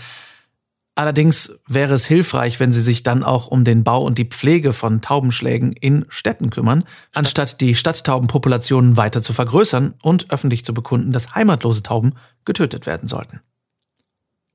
Allerdings 0.99 1.53
wäre 1.69 1.93
es 1.93 2.07
hilfreich, 2.07 2.59
wenn 2.59 2.73
Sie 2.73 2.81
sich 2.81 3.03
dann 3.03 3.23
auch 3.23 3.49
um 3.49 3.65
den 3.65 3.85
Bau 3.85 4.03
und 4.03 4.17
die 4.17 4.25
Pflege 4.25 4.73
von 4.73 5.03
Taubenschlägen 5.03 5.73
in 5.73 6.07
Städten 6.09 6.49
kümmern, 6.49 6.85
anstatt 7.13 7.61
die 7.61 7.75
Stadttaubenpopulationen 7.75 8.97
weiter 8.97 9.21
zu 9.21 9.35
vergrößern 9.35 9.93
und 10.03 10.33
öffentlich 10.33 10.65
zu 10.65 10.73
bekunden, 10.73 11.13
dass 11.13 11.35
heimatlose 11.35 11.83
Tauben 11.83 12.15
getötet 12.47 12.87
werden 12.87 13.09
sollten. 13.09 13.41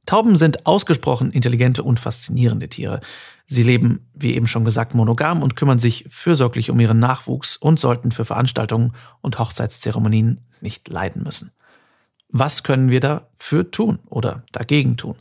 Tauben 0.08 0.36
sind 0.36 0.66
ausgesprochen 0.66 1.30
intelligente 1.30 1.84
und 1.84 2.00
faszinierende 2.00 2.70
Tiere. 2.70 3.02
Sie 3.46 3.62
leben, 3.62 4.10
wie 4.16 4.34
eben 4.34 4.48
schon 4.48 4.66
gesagt, 4.66 4.96
monogam 4.96 5.44
und 5.44 5.56
kümmern 5.56 5.78
sich 5.78 6.08
fürsorglich 6.10 6.72
um 6.72 6.80
ihren 6.80 6.98
Nachwuchs 6.98 7.56
und 7.56 7.80
sollten 7.80 8.12
für 8.12 8.26
Veranstaltungen 8.26 8.94
und 9.22 9.38
Hochzeitszeremonien 9.38 10.42
nicht 10.60 10.88
leiden 10.88 11.22
müssen. 11.22 11.52
Was 12.30 12.64
können 12.64 12.90
wir 12.90 13.00
dafür 13.00 13.70
tun 13.70 14.00
oder 14.08 14.44
dagegen 14.52 14.98
tun? 14.98 15.18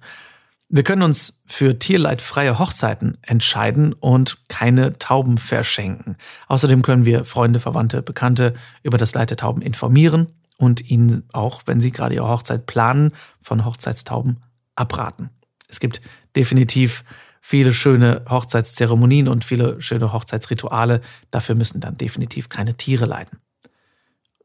Wir 0.72 0.84
können 0.84 1.02
uns 1.02 1.40
für 1.46 1.80
tierleidfreie 1.80 2.60
Hochzeiten 2.60 3.18
entscheiden 3.22 3.92
und 3.92 4.36
keine 4.48 4.96
Tauben 4.98 5.36
verschenken. 5.36 6.16
Außerdem 6.46 6.82
können 6.82 7.04
wir 7.04 7.24
Freunde, 7.24 7.58
Verwandte, 7.58 8.02
Bekannte 8.02 8.52
über 8.84 8.96
das 8.96 9.12
Leid 9.12 9.30
der 9.30 9.36
Tauben 9.36 9.62
informieren 9.62 10.28
und 10.58 10.88
ihnen 10.88 11.24
auch, 11.32 11.62
wenn 11.66 11.80
sie 11.80 11.90
gerade 11.90 12.14
ihre 12.14 12.28
Hochzeit 12.28 12.66
planen, 12.66 13.10
von 13.42 13.64
Hochzeitstauben 13.64 14.44
abraten. 14.76 15.30
Es 15.68 15.80
gibt 15.80 16.02
definitiv 16.36 17.02
viele 17.40 17.74
schöne 17.74 18.24
Hochzeitszeremonien 18.30 19.26
und 19.26 19.44
viele 19.44 19.80
schöne 19.80 20.12
Hochzeitsrituale. 20.12 21.00
Dafür 21.32 21.56
müssen 21.56 21.80
dann 21.80 21.96
definitiv 21.96 22.48
keine 22.48 22.76
Tiere 22.76 23.06
leiden. 23.06 23.40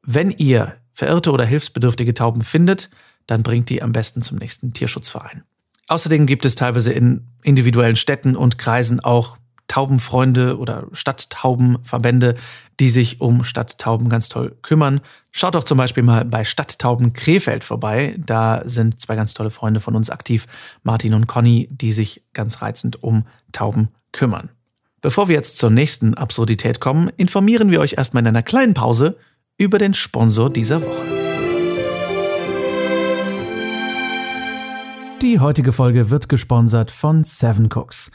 Wenn 0.01 0.31
ihr 0.31 0.75
verirrte 0.91 1.31
oder 1.31 1.45
hilfsbedürftige 1.45 2.15
Tauben 2.15 2.43
findet, 2.43 2.89
dann 3.27 3.43
bringt 3.43 3.69
die 3.69 3.83
am 3.83 3.91
besten 3.91 4.23
zum 4.23 4.39
nächsten 4.39 4.73
Tierschutzverein. 4.73 5.43
Außerdem 5.87 6.25
gibt 6.25 6.45
es 6.45 6.55
teilweise 6.55 6.91
in 6.91 7.27
individuellen 7.43 7.95
Städten 7.95 8.35
und 8.35 8.57
Kreisen 8.57 8.99
auch 8.99 9.37
Taubenfreunde 9.67 10.57
oder 10.57 10.87
Stadttaubenverbände, 10.91 12.35
die 12.79 12.89
sich 12.89 13.21
um 13.21 13.43
Stadttauben 13.43 14.09
ganz 14.09 14.29
toll 14.29 14.55
kümmern. 14.61 15.01
Schaut 15.31 15.55
doch 15.55 15.63
zum 15.63 15.77
Beispiel 15.77 16.03
mal 16.03 16.23
bei 16.25 16.43
Stadttauben 16.43 17.13
Krefeld 17.13 17.63
vorbei. 17.63 18.15
Da 18.17 18.61
sind 18.65 18.99
zwei 18.99 19.15
ganz 19.15 19.33
tolle 19.33 19.51
Freunde 19.51 19.79
von 19.79 19.95
uns 19.95 20.09
aktiv, 20.09 20.45
Martin 20.83 21.13
und 21.13 21.27
Conny, 21.27 21.67
die 21.71 21.91
sich 21.93 22.23
ganz 22.33 22.61
reizend 22.61 23.03
um 23.03 23.25
Tauben 23.51 23.89
kümmern. 24.11 24.49
Bevor 25.01 25.27
wir 25.27 25.35
jetzt 25.35 25.57
zur 25.57 25.69
nächsten 25.69 26.13
Absurdität 26.13 26.79
kommen, 26.79 27.11
informieren 27.17 27.69
wir 27.69 27.79
euch 27.79 27.93
erstmal 27.97 28.21
in 28.21 28.27
einer 28.27 28.43
kleinen 28.43 28.73
Pause 28.73 29.17
über 29.57 29.77
den 29.77 29.93
Sponsor 29.93 30.49
dieser 30.49 30.81
Woche. 30.81 31.24
Die 35.21 35.39
heutige 35.39 35.71
Folge 35.71 36.09
wird 36.09 36.29
gesponsert 36.29 36.91
von 36.91 37.23
Seven 37.23 37.69
Cooks. 37.73 38.11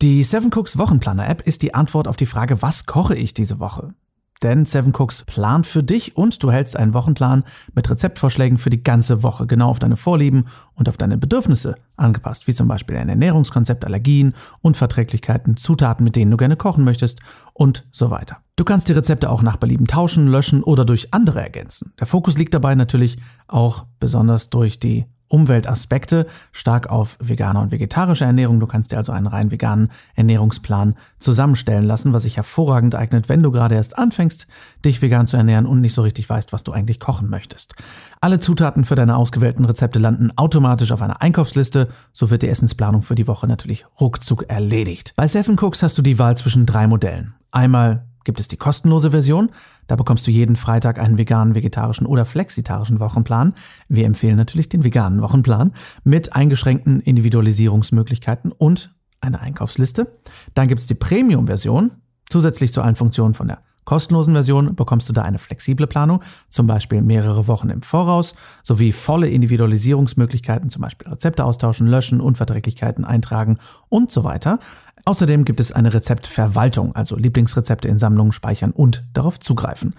Die 0.00 0.22
Seven 0.22 0.50
Cooks 0.54 0.78
Wochenplaner 0.78 1.28
App 1.28 1.42
ist 1.42 1.62
die 1.62 1.74
Antwort 1.74 2.06
auf 2.06 2.16
die 2.16 2.26
Frage, 2.26 2.62
was 2.62 2.86
koche 2.86 3.16
ich 3.16 3.34
diese 3.34 3.58
Woche? 3.58 3.94
Denn 4.42 4.66
Seven 4.66 4.92
Cooks 4.94 5.24
plant 5.24 5.66
für 5.66 5.82
dich 5.82 6.16
und 6.16 6.42
du 6.42 6.50
hältst 6.50 6.76
einen 6.76 6.94
Wochenplan 6.94 7.44
mit 7.74 7.88
Rezeptvorschlägen 7.88 8.58
für 8.58 8.70
die 8.70 8.82
ganze 8.82 9.22
Woche, 9.22 9.46
genau 9.46 9.70
auf 9.70 9.78
deine 9.78 9.96
Vorlieben 9.96 10.46
und 10.74 10.88
auf 10.88 10.96
deine 10.96 11.16
Bedürfnisse 11.16 11.76
angepasst, 11.96 12.46
wie 12.46 12.54
zum 12.54 12.68
Beispiel 12.68 12.96
ein 12.96 13.08
Ernährungskonzept, 13.08 13.84
Allergien, 13.84 14.34
Unverträglichkeiten, 14.60 15.56
Zutaten, 15.56 16.04
mit 16.04 16.16
denen 16.16 16.30
du 16.30 16.36
gerne 16.36 16.56
kochen 16.56 16.84
möchtest 16.84 17.20
und 17.54 17.86
so 17.92 18.10
weiter. 18.10 18.36
Du 18.56 18.64
kannst 18.64 18.88
die 18.88 18.92
Rezepte 18.92 19.30
auch 19.30 19.42
nach 19.42 19.56
Belieben 19.56 19.86
tauschen, 19.86 20.28
löschen 20.28 20.62
oder 20.62 20.84
durch 20.84 21.12
andere 21.14 21.42
ergänzen. 21.42 21.92
Der 21.98 22.06
Fokus 22.06 22.36
liegt 22.36 22.54
dabei 22.54 22.74
natürlich 22.74 23.16
auch 23.48 23.86
besonders 23.98 24.50
durch 24.50 24.78
die 24.78 25.06
Umweltaspekte 25.28 26.26
stark 26.52 26.90
auf 26.90 27.18
vegane 27.20 27.60
und 27.60 27.72
vegetarische 27.72 28.24
Ernährung. 28.24 28.60
Du 28.60 28.66
kannst 28.66 28.92
dir 28.92 28.98
also 28.98 29.12
einen 29.12 29.26
rein 29.26 29.50
veganen 29.50 29.90
Ernährungsplan 30.14 30.94
zusammenstellen 31.18 31.84
lassen, 31.84 32.12
was 32.12 32.22
sich 32.22 32.36
hervorragend 32.36 32.94
eignet, 32.94 33.28
wenn 33.28 33.42
du 33.42 33.50
gerade 33.50 33.74
erst 33.74 33.98
anfängst, 33.98 34.46
dich 34.84 35.02
vegan 35.02 35.26
zu 35.26 35.36
ernähren 35.36 35.66
und 35.66 35.80
nicht 35.80 35.94
so 35.94 36.02
richtig 36.02 36.28
weißt, 36.28 36.52
was 36.52 36.64
du 36.64 36.72
eigentlich 36.72 37.00
kochen 37.00 37.28
möchtest. 37.28 37.74
Alle 38.20 38.40
Zutaten 38.40 38.84
für 38.84 38.94
deine 38.94 39.16
ausgewählten 39.16 39.64
Rezepte 39.64 39.98
landen 39.98 40.30
automatisch 40.36 40.92
auf 40.92 41.02
einer 41.02 41.22
Einkaufsliste, 41.22 41.88
so 42.12 42.30
wird 42.30 42.42
die 42.42 42.48
Essensplanung 42.48 43.02
für 43.02 43.14
die 43.14 43.26
Woche 43.26 43.46
natürlich 43.46 43.86
ruckzuck 44.00 44.48
erledigt. 44.48 45.12
Bei 45.16 45.26
Seven 45.26 45.58
Cooks 45.58 45.82
hast 45.82 45.98
du 45.98 46.02
die 46.02 46.18
Wahl 46.18 46.36
zwischen 46.36 46.66
drei 46.66 46.86
Modellen. 46.86 47.34
Einmal 47.50 48.06
gibt 48.26 48.40
es 48.40 48.48
die 48.48 48.58
kostenlose 48.58 49.12
Version. 49.12 49.48
Da 49.86 49.96
bekommst 49.96 50.26
du 50.26 50.30
jeden 50.30 50.56
Freitag 50.56 50.98
einen 50.98 51.16
veganen, 51.16 51.54
vegetarischen 51.54 52.06
oder 52.06 52.26
flexitarischen 52.26 53.00
Wochenplan. 53.00 53.54
Wir 53.88 54.04
empfehlen 54.04 54.36
natürlich 54.36 54.68
den 54.68 54.84
veganen 54.84 55.22
Wochenplan 55.22 55.72
mit 56.04 56.34
eingeschränkten 56.34 57.00
Individualisierungsmöglichkeiten 57.00 58.52
und 58.52 58.94
einer 59.22 59.40
Einkaufsliste. 59.40 60.18
Dann 60.54 60.68
gibt 60.68 60.82
es 60.82 60.86
die 60.86 60.94
Premium-Version. 60.94 61.92
Zusätzlich 62.28 62.72
zu 62.72 62.82
allen 62.82 62.96
Funktionen 62.96 63.34
von 63.34 63.48
der 63.48 63.62
kostenlosen 63.86 64.34
Version 64.34 64.74
bekommst 64.74 65.08
du 65.08 65.14
da 65.14 65.22
eine 65.22 65.38
flexible 65.38 65.86
Planung, 65.86 66.22
zum 66.50 66.66
Beispiel 66.66 67.00
mehrere 67.00 67.48
Wochen 67.48 67.70
im 67.70 67.80
Voraus, 67.80 68.34
sowie 68.62 68.92
volle 68.92 69.28
Individualisierungsmöglichkeiten, 69.28 70.68
zum 70.68 70.82
Beispiel 70.82 71.08
Rezepte 71.08 71.44
austauschen, 71.44 71.86
löschen, 71.86 72.20
Unverträglichkeiten 72.20 73.06
eintragen 73.06 73.56
und 73.88 74.12
so 74.12 74.24
weiter. 74.24 74.58
Außerdem 75.06 75.44
gibt 75.44 75.60
es 75.60 75.70
eine 75.70 75.94
Rezeptverwaltung, 75.94 76.94
also 76.96 77.16
Lieblingsrezepte 77.16 77.86
in 77.88 77.98
Sammlungen 77.98 78.32
speichern 78.32 78.72
und 78.72 79.04
darauf 79.14 79.38
zugreifen. 79.38 79.94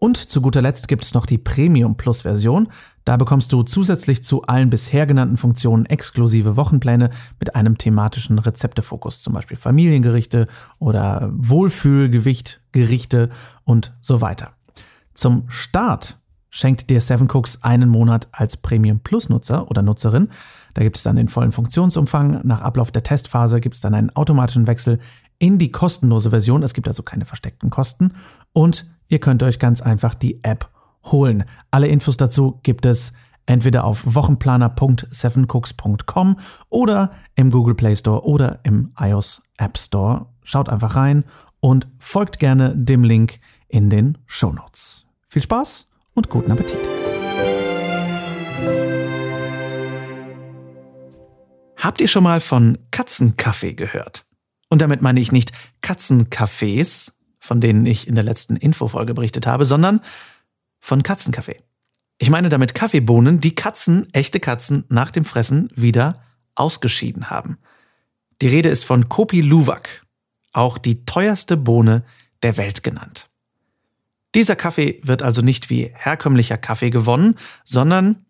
Und 0.00 0.16
zu 0.16 0.40
guter 0.40 0.62
Letzt 0.62 0.88
gibt 0.88 1.04
es 1.04 1.12
noch 1.12 1.26
die 1.26 1.36
Premium 1.36 1.96
Plus 1.96 2.22
Version. 2.22 2.68
Da 3.04 3.18
bekommst 3.18 3.52
du 3.52 3.62
zusätzlich 3.62 4.22
zu 4.22 4.42
allen 4.42 4.70
bisher 4.70 5.06
genannten 5.06 5.36
Funktionen 5.36 5.84
exklusive 5.84 6.56
Wochenpläne 6.56 7.10
mit 7.38 7.54
einem 7.54 7.76
thematischen 7.76 8.38
Rezeptefokus, 8.38 9.20
zum 9.20 9.34
Beispiel 9.34 9.58
Familiengerichte 9.58 10.46
oder 10.78 11.30
Wohlfühlgewichtgerichte 11.34 13.28
und 13.64 13.92
so 14.00 14.22
weiter. 14.22 14.54
Zum 15.12 15.44
Start 15.48 16.18
schenkt 16.48 16.88
dir 16.88 17.02
Seven 17.02 17.28
Cooks 17.30 17.62
einen 17.62 17.90
Monat 17.90 18.28
als 18.32 18.56
Premium 18.56 19.00
Plus 19.00 19.28
Nutzer 19.28 19.70
oder 19.70 19.82
Nutzerin 19.82 20.28
da 20.74 20.82
gibt 20.82 20.96
es 20.96 21.02
dann 21.02 21.16
den 21.16 21.28
vollen 21.28 21.52
Funktionsumfang. 21.52 22.40
Nach 22.44 22.62
Ablauf 22.62 22.90
der 22.90 23.02
Testphase 23.02 23.60
gibt 23.60 23.74
es 23.74 23.80
dann 23.80 23.94
einen 23.94 24.10
automatischen 24.10 24.66
Wechsel 24.66 24.98
in 25.40 25.58
die 25.58 25.72
kostenlose 25.72 26.30
Version. 26.30 26.62
Es 26.62 26.74
gibt 26.74 26.86
also 26.86 27.02
keine 27.02 27.26
versteckten 27.26 27.70
Kosten. 27.70 28.12
Und 28.52 28.88
ihr 29.08 29.18
könnt 29.18 29.42
euch 29.42 29.58
ganz 29.58 29.82
einfach 29.82 30.14
die 30.14 30.38
App 30.44 30.70
holen. 31.06 31.42
Alle 31.72 31.88
Infos 31.88 32.16
dazu 32.16 32.60
gibt 32.62 32.86
es 32.86 33.12
entweder 33.46 33.82
auf 33.82 34.02
wochenplaner.sevencooks.com 34.04 36.36
oder 36.68 37.10
im 37.34 37.50
Google 37.50 37.74
Play 37.74 37.96
Store 37.96 38.24
oder 38.24 38.60
im 38.62 38.92
iOS 39.00 39.42
App 39.56 39.76
Store. 39.76 40.26
Schaut 40.44 40.68
einfach 40.68 40.94
rein 40.94 41.24
und 41.58 41.88
folgt 41.98 42.38
gerne 42.38 42.76
dem 42.76 43.02
Link 43.02 43.40
in 43.68 43.90
den 43.90 44.18
Show 44.26 44.52
Notes. 44.52 45.04
Viel 45.26 45.42
Spaß 45.42 45.90
und 46.14 46.28
guten 46.28 46.52
Appetit! 46.52 46.88
Habt 51.76 52.00
ihr 52.02 52.08
schon 52.08 52.24
mal 52.24 52.40
von 52.40 52.76
Katzenkaffee 52.90 53.72
gehört? 53.72 54.26
Und 54.70 54.80
damit 54.80 55.02
meine 55.02 55.20
ich 55.20 55.32
nicht 55.32 55.52
Katzencafés, 55.82 57.12
von 57.40 57.60
denen 57.60 57.84
ich 57.84 58.08
in 58.08 58.14
der 58.14 58.24
letzten 58.24 58.56
Infofolge 58.56 59.12
berichtet 59.12 59.46
habe, 59.46 59.66
sondern 59.66 60.00
von 60.80 61.02
Katzenkaffee. 61.02 61.60
Ich 62.18 62.30
meine 62.30 62.48
damit 62.48 62.74
Kaffeebohnen, 62.74 63.40
die 63.40 63.54
Katzen, 63.54 64.06
echte 64.12 64.40
Katzen, 64.40 64.84
nach 64.88 65.10
dem 65.10 65.24
Fressen 65.24 65.70
wieder 65.74 66.22
ausgeschieden 66.54 67.30
haben. 67.30 67.58
Die 68.40 68.48
Rede 68.48 68.68
ist 68.68 68.84
von 68.84 69.08
Kopi 69.08 69.40
Luwak, 69.40 70.06
auch 70.52 70.78
die 70.78 71.04
teuerste 71.04 71.56
Bohne 71.56 72.04
der 72.42 72.56
Welt 72.56 72.82
genannt. 72.82 73.28
Dieser 74.34 74.54
Kaffee 74.54 75.00
wird 75.02 75.22
also 75.22 75.42
nicht 75.42 75.70
wie 75.70 75.90
herkömmlicher 75.92 76.56
Kaffee 76.56 76.90
gewonnen, 76.90 77.34
sondern 77.64 78.24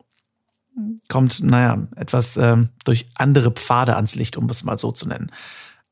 kommt, 1.09 1.43
naja, 1.43 1.87
etwas 1.97 2.37
äh, 2.37 2.57
durch 2.85 3.09
andere 3.15 3.51
Pfade 3.51 3.97
ans 3.97 4.15
Licht, 4.15 4.37
um 4.37 4.49
es 4.49 4.65
mal 4.65 4.79
so 4.79 4.93
zu 4.93 5.07
nennen. 5.07 5.31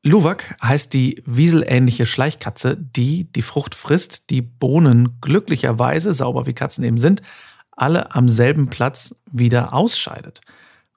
Luwak 0.03 0.55
heißt 0.63 0.93
die 0.93 1.21
wieselähnliche 1.25 2.05
Schleichkatze, 2.05 2.77
die 2.77 3.31
die 3.31 3.41
Frucht 3.41 3.75
frisst, 3.75 4.29
die 4.29 4.41
Bohnen 4.41 5.19
glücklicherweise, 5.19 6.13
sauber 6.13 6.45
wie 6.45 6.53
Katzen 6.53 6.85
eben 6.85 6.97
sind, 6.97 7.21
alle 7.71 8.13
am 8.15 8.29
selben 8.29 8.69
Platz 8.69 9.15
wieder 9.31 9.73
ausscheidet. 9.73 10.41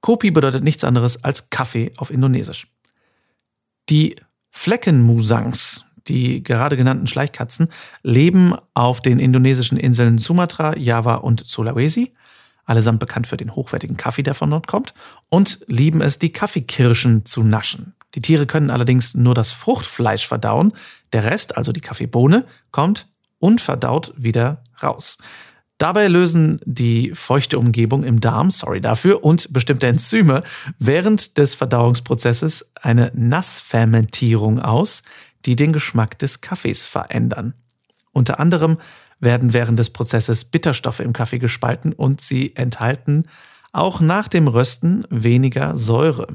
Kopi 0.00 0.30
bedeutet 0.30 0.62
nichts 0.62 0.84
anderes 0.84 1.24
als 1.24 1.50
Kaffee 1.50 1.92
auf 1.96 2.10
Indonesisch. 2.10 2.68
Die 3.88 4.16
Fleckenmusangs, 4.50 5.84
die 6.06 6.42
gerade 6.42 6.76
genannten 6.76 7.06
Schleichkatzen, 7.06 7.68
leben 8.02 8.54
auf 8.74 9.00
den 9.00 9.18
indonesischen 9.18 9.78
Inseln 9.78 10.18
Sumatra, 10.18 10.76
Java 10.76 11.14
und 11.16 11.46
Sulawesi 11.46 12.12
allesamt 12.64 13.00
bekannt 13.00 13.26
für 13.26 13.36
den 13.36 13.54
hochwertigen 13.54 13.96
Kaffee, 13.96 14.22
der 14.22 14.34
von 14.34 14.50
dort 14.50 14.66
kommt, 14.66 14.94
und 15.28 15.60
lieben 15.66 16.00
es, 16.00 16.18
die 16.18 16.32
Kaffeekirschen 16.32 17.24
zu 17.26 17.42
naschen. 17.42 17.94
Die 18.14 18.20
Tiere 18.20 18.46
können 18.46 18.70
allerdings 18.70 19.14
nur 19.14 19.34
das 19.34 19.52
Fruchtfleisch 19.52 20.26
verdauen, 20.26 20.72
der 21.12 21.24
Rest, 21.24 21.56
also 21.56 21.72
die 21.72 21.80
Kaffeebohne, 21.80 22.44
kommt 22.70 23.08
unverdaut 23.38 24.12
wieder 24.16 24.62
raus. 24.82 25.18
Dabei 25.78 26.06
lösen 26.06 26.60
die 26.64 27.10
feuchte 27.12 27.58
Umgebung 27.58 28.04
im 28.04 28.20
Darm, 28.20 28.52
sorry 28.52 28.80
dafür, 28.80 29.24
und 29.24 29.52
bestimmte 29.52 29.88
Enzyme 29.88 30.44
während 30.78 31.38
des 31.38 31.56
Verdauungsprozesses 31.56 32.70
eine 32.80 33.10
Nassfermentierung 33.14 34.60
aus, 34.60 35.02
die 35.44 35.56
den 35.56 35.72
Geschmack 35.72 36.18
des 36.20 36.40
Kaffees 36.40 36.86
verändern. 36.86 37.54
Unter 38.12 38.38
anderem 38.38 38.76
werden 39.18 39.52
während 39.52 39.78
des 39.78 39.90
Prozesses 39.90 40.44
Bitterstoffe 40.44 41.00
im 41.00 41.12
Kaffee 41.12 41.40
gespalten 41.40 41.92
und 41.92 42.20
sie 42.20 42.54
enthalten 42.54 43.24
auch 43.72 44.00
nach 44.00 44.28
dem 44.28 44.46
Rösten 44.46 45.04
weniger 45.10 45.76
Säure. 45.76 46.26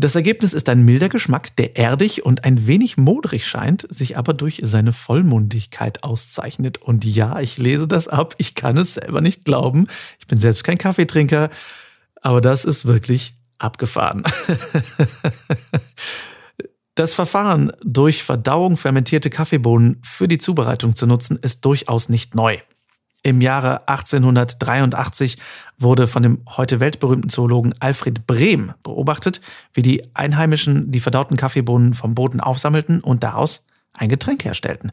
Das 0.00 0.14
Ergebnis 0.14 0.52
ist 0.52 0.68
ein 0.68 0.84
milder 0.84 1.08
Geschmack, 1.08 1.56
der 1.56 1.76
erdig 1.76 2.24
und 2.24 2.44
ein 2.44 2.68
wenig 2.68 2.96
modrig 2.98 3.48
scheint, 3.48 3.84
sich 3.92 4.16
aber 4.16 4.32
durch 4.32 4.60
seine 4.62 4.92
Vollmundigkeit 4.92 6.04
auszeichnet. 6.04 6.78
Und 6.78 7.04
ja, 7.04 7.40
ich 7.40 7.58
lese 7.58 7.88
das 7.88 8.06
ab, 8.06 8.36
ich 8.38 8.54
kann 8.54 8.78
es 8.78 8.94
selber 8.94 9.20
nicht 9.20 9.44
glauben. 9.44 9.88
Ich 10.20 10.28
bin 10.28 10.38
selbst 10.38 10.62
kein 10.62 10.78
Kaffeetrinker, 10.78 11.50
aber 12.22 12.40
das 12.40 12.64
ist 12.64 12.86
wirklich 12.86 13.34
abgefahren. 13.58 14.22
Das 16.94 17.14
Verfahren, 17.14 17.70
durch 17.84 18.24
Verdauung 18.24 18.76
fermentierte 18.76 19.30
Kaffeebohnen 19.30 20.02
für 20.02 20.26
die 20.26 20.38
Zubereitung 20.38 20.96
zu 20.96 21.06
nutzen, 21.06 21.38
ist 21.40 21.64
durchaus 21.64 22.08
nicht 22.08 22.34
neu. 22.34 22.58
Im 23.22 23.40
Jahre 23.40 23.88
1883 23.88 25.38
wurde 25.76 26.06
von 26.06 26.22
dem 26.22 26.42
heute 26.56 26.78
weltberühmten 26.78 27.30
Zoologen 27.30 27.74
Alfred 27.80 28.26
Brehm 28.26 28.74
beobachtet, 28.84 29.40
wie 29.74 29.82
die 29.82 30.14
Einheimischen 30.14 30.90
die 30.92 31.00
verdauten 31.00 31.36
Kaffeebohnen 31.36 31.94
vom 31.94 32.14
Boden 32.14 32.40
aufsammelten 32.40 33.00
und 33.00 33.24
daraus 33.24 33.64
ein 33.92 34.08
Getränk 34.08 34.44
herstellten. 34.44 34.92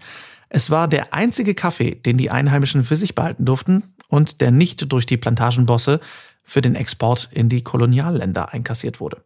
Es 0.49 0.71
war 0.71 0.87
der 0.87 1.13
einzige 1.13 1.53
Kaffee, 1.53 1.95
den 1.95 2.17
die 2.17 2.31
Einheimischen 2.31 2.83
für 2.83 2.95
sich 2.95 3.13
behalten 3.13 3.45
durften 3.45 3.83
und 4.07 4.41
der 4.41 4.51
nicht 4.51 4.91
durch 4.91 5.05
die 5.05 5.17
Plantagenbosse 5.17 5.99
für 6.43 6.61
den 6.61 6.75
Export 6.75 7.29
in 7.31 7.49
die 7.49 7.63
Kolonialländer 7.63 8.53
einkassiert 8.53 8.99
wurde. 8.99 9.23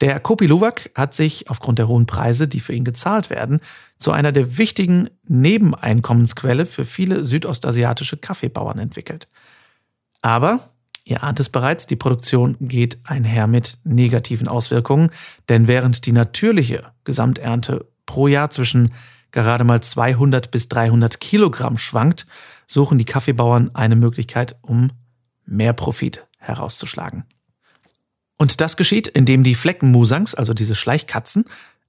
Der 0.00 0.18
Kopi 0.20 0.46
Luwak 0.46 0.90
hat 0.94 1.14
sich 1.14 1.48
aufgrund 1.48 1.78
der 1.78 1.88
hohen 1.88 2.06
Preise, 2.06 2.48
die 2.48 2.60
für 2.60 2.72
ihn 2.72 2.84
gezahlt 2.84 3.30
werden, 3.30 3.60
zu 3.96 4.10
einer 4.12 4.32
der 4.32 4.58
wichtigen 4.58 5.08
Nebeneinkommensquelle 5.28 6.66
für 6.66 6.84
viele 6.84 7.24
südostasiatische 7.24 8.16
Kaffeebauern 8.16 8.78
entwickelt. 8.78 9.28
Aber, 10.20 10.70
ihr 11.04 11.22
ahnt 11.22 11.38
es 11.38 11.48
bereits, 11.48 11.86
die 11.86 11.96
Produktion 11.96 12.56
geht 12.60 12.98
einher 13.04 13.46
mit 13.46 13.78
negativen 13.84 14.48
Auswirkungen, 14.48 15.10
denn 15.48 15.68
während 15.68 16.06
die 16.06 16.12
natürliche 16.12 16.92
Gesamternte 17.04 17.86
pro 18.06 18.26
Jahr 18.26 18.50
zwischen 18.50 18.92
gerade 19.30 19.64
mal 19.64 19.82
200 19.82 20.50
bis 20.50 20.68
300 20.68 21.20
Kilogramm 21.20 21.78
schwankt, 21.78 22.26
suchen 22.66 22.98
die 22.98 23.04
Kaffeebauern 23.04 23.70
eine 23.74 23.96
Möglichkeit, 23.96 24.56
um 24.62 24.90
mehr 25.44 25.72
Profit 25.72 26.26
herauszuschlagen. 26.38 27.24
Und 28.38 28.60
das 28.60 28.76
geschieht, 28.76 29.06
indem 29.06 29.44
die 29.44 29.54
Fleckenmusangs, 29.54 30.34
also 30.34 30.54
diese 30.54 30.74
Schleichkatzen, 30.74 31.44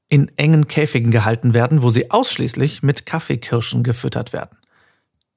in 0.09 0.31
engen 0.37 0.67
Käfigen 0.67 1.11
gehalten 1.11 1.53
werden, 1.53 1.81
wo 1.81 1.89
sie 1.89 2.11
ausschließlich 2.11 2.83
mit 2.83 3.05
Kaffeekirschen 3.05 3.83
gefüttert 3.83 4.33
werden. 4.33 4.57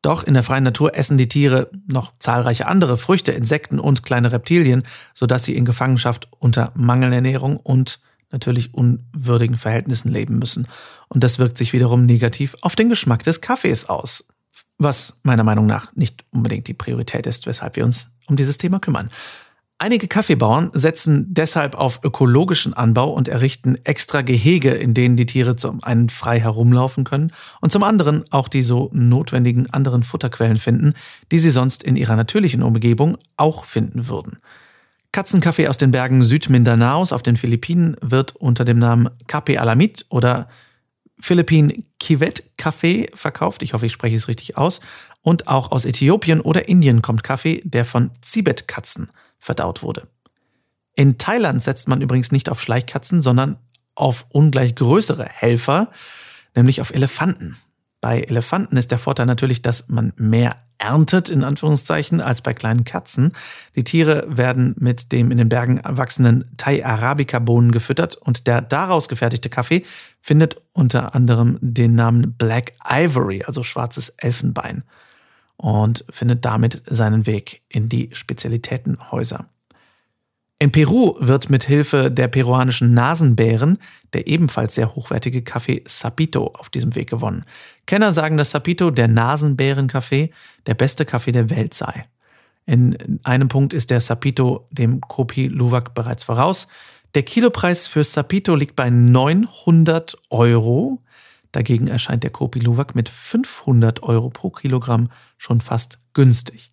Doch 0.03 0.23
in 0.23 0.35
der 0.35 0.45
freien 0.45 0.65
Natur 0.65 0.95
essen 0.95 1.19
die 1.19 1.29
Tiere 1.29 1.71
noch 1.87 2.13
zahlreiche 2.19 2.67
andere 2.67 2.99
Früchte, 2.99 3.33
Insekten 3.33 3.81
und 3.81 4.03
kleine 4.03 4.31
Reptilien, 4.31 4.85
sodass 5.13 5.45
sie 5.45 5.57
in 5.57 5.65
Gefangenschaft 5.65 6.29
unter 6.39 6.71
Mangelernährung 6.75 7.57
und 7.57 8.01
natürlich 8.31 8.75
unwürdigen 8.75 9.57
Verhältnissen 9.57 10.13
leben 10.13 10.39
müssen. 10.39 10.69
Und 11.09 11.25
das 11.25 11.39
wirkt 11.39 11.59
sich 11.59 11.73
wiederum 11.73 12.07
negativ 12.07 12.55
auf 12.61 12.77
den 12.77 12.91
Geschmack 12.91 13.23
des 13.25 13.41
Kaffees 13.41 13.89
aus, 13.89 14.29
was 14.77 15.19
meiner 15.23 15.45
Meinung 15.45 15.67
nach 15.67 15.95
nicht 15.97 16.25
unbedingt 16.31 16.69
die 16.69 16.75
Priorität 16.75 17.27
ist, 17.27 17.47
weshalb 17.47 17.77
wir 17.77 17.85
uns 17.85 18.11
um 18.27 18.37
dieses 18.37 18.59
Thema 18.59 18.79
kümmern. 18.79 19.11
Einige 19.81 20.09
Kaffeebauern 20.09 20.71
setzen 20.73 21.33
deshalb 21.33 21.77
auf 21.77 22.01
ökologischen 22.03 22.75
Anbau 22.75 23.13
und 23.13 23.29
errichten 23.29 23.77
extra 23.85 24.23
Gehege, 24.23 24.71
in 24.71 24.93
denen 24.93 25.17
die 25.17 25.27
Tiere 25.27 25.55
zum 25.55 25.85
einen 25.85 26.11
frei 26.11 26.41
herumlaufen 26.41 27.05
können 27.05 27.33
und 27.61 27.71
zum 27.71 27.85
anderen 27.85 28.25
auch 28.33 28.49
die 28.49 28.65
so 28.65 28.91
notwendigen 28.93 29.71
anderen 29.71 30.03
Futterquellen 30.03 30.59
finden, 30.59 30.95
die 31.31 31.39
sie 31.39 31.51
sonst 31.51 31.85
in 31.85 31.95
ihrer 31.95 32.17
natürlichen 32.17 32.65
Umgebung 32.65 33.19
auch 33.37 33.65
finden 33.65 34.09
würden. 34.09 34.39
Katzenkaffee 35.13 35.69
aus 35.69 35.77
den 35.77 35.93
Bergen 35.93 36.25
Südmindanaos 36.25 37.13
auf 37.13 37.23
den 37.23 37.37
Philippinen 37.37 37.97
wird 38.01 38.35
unter 38.35 38.65
dem 38.65 38.81
Namen 38.81 39.09
Kape 39.29 39.61
Alamit 39.61 40.07
oder 40.09 40.49
Philippine 41.21 41.73
Kivet 42.01 42.43
Kaffee 42.57 43.07
verkauft. 43.15 43.63
Ich 43.63 43.75
hoffe, 43.75 43.87
ich 43.87 43.93
spreche 43.93 44.17
es 44.17 44.27
richtig 44.27 44.57
aus. 44.57 44.81
Und 45.23 45.47
auch 45.47 45.71
aus 45.71 45.85
Äthiopien 45.85 46.41
oder 46.41 46.69
Indien 46.69 47.01
kommt 47.01 47.23
Kaffee, 47.23 47.63
der 47.65 47.85
von 47.85 48.11
Zibet-Katzen 48.23 49.11
verdaut 49.39 49.83
wurde. 49.83 50.09
In 50.95 51.17
Thailand 51.19 51.63
setzt 51.63 51.89
man 51.89 52.01
übrigens 52.01 52.33
nicht 52.33 52.49
auf 52.51 52.61
Schleichkatzen, 52.61 53.23
sondern 53.23 53.57
auf 53.95 54.27
ungleich 54.31 54.75
größere 54.75 55.27
Helfer, 55.27 55.91
nämlich 56.55 56.81
auf 56.81 56.93
Elefanten. 56.95 57.57
Bei 58.01 58.21
Elefanten 58.21 58.77
ist 58.77 58.91
der 58.91 58.99
Vorteil 58.99 59.27
natürlich, 59.27 59.63
dass 59.63 59.89
man 59.89 60.13
mehr 60.17 60.57
erntet, 60.79 61.29
in 61.29 61.43
Anführungszeichen, 61.43 62.21
als 62.21 62.41
bei 62.41 62.55
kleinen 62.55 62.85
Katzen. 62.85 63.33
Die 63.75 63.83
Tiere 63.83 64.25
werden 64.29 64.75
mit 64.79 65.11
dem 65.13 65.31
in 65.33 65.39
den 65.39 65.49
Bergen 65.49 65.81
wachsenden 65.85 66.51
Thai 66.57 66.85
Arabica 66.85 67.41
Bohnen 67.41 67.73
gefüttert 67.73 68.15
und 68.15 68.47
der 68.47 68.61
daraus 68.61 69.09
gefertigte 69.09 69.51
Kaffee 69.51 69.85
findet 70.21 70.61
unter 70.73 71.15
anderem 71.15 71.59
den 71.61 71.97
Namen 71.97 72.35
Black 72.35 72.73
Ivory, 72.89 73.43
also 73.45 73.65
schwarzes 73.65 74.11
Elfenbein 74.11 74.85
und 75.59 76.05
findet 76.11 76.45
damit 76.45 76.83
seinen 76.87 77.27
Weg 77.27 77.63
in 77.69 77.91
die 77.91 78.09
Spezialitätenhäuser. 78.13 79.51
In 80.61 80.73
Peru 80.73 81.15
wird 81.21 81.51
mit 81.51 81.65
Hilfe 81.65 82.11
der 82.11 82.27
peruanischen 82.27 82.93
Nasenbären 82.93 83.79
der 84.13 84.27
ebenfalls 84.27 84.75
sehr 84.75 84.95
hochwertige 84.95 85.43
Kaffee 85.43 85.85
Sapito 85.87 86.47
auf 86.59 86.69
diesem 86.69 86.95
Weg 86.95 87.11
gewonnen. 87.11 87.45
Kenner 87.87 88.13
sagen, 88.13 88.37
dass 88.37 88.51
Sapito, 88.51 88.91
der 88.91 89.07
Nasenbärenkaffee, 89.07 90.31
der 90.67 90.75
beste 90.75 91.05
Kaffee 91.05 91.33
der 91.33 91.51
Welt 91.51 91.75
sei. 91.75 92.07
In 92.67 93.21
einem 93.23 93.49
Punkt 93.49 93.73
ist 93.73 93.91
der 93.91 94.01
Sapito 94.01 94.67
dem 94.73 95.01
Kopi 95.01 95.49
Luwak 95.49 95.95
bereits 95.95 96.25
voraus. 96.25 96.69
Der 97.15 97.23
Kilopreis 97.23 97.87
für 97.87 98.05
Sapito 98.05 98.55
liegt 98.55 98.77
bei 98.77 98.91
900 98.91 100.17
Euro. 100.31 101.03
Dagegen 101.53 101.89
erscheint 101.89 102.23
der 102.23 102.31
Kopi 102.31 102.59
Luwak 102.59 102.95
mit 102.95 103.09
500 103.09 104.03
Euro 104.03 104.31
pro 104.31 104.51
Kilogramm 104.51 105.11
schon 105.37 105.61
fast 105.61 105.99
günstig. 106.13 106.73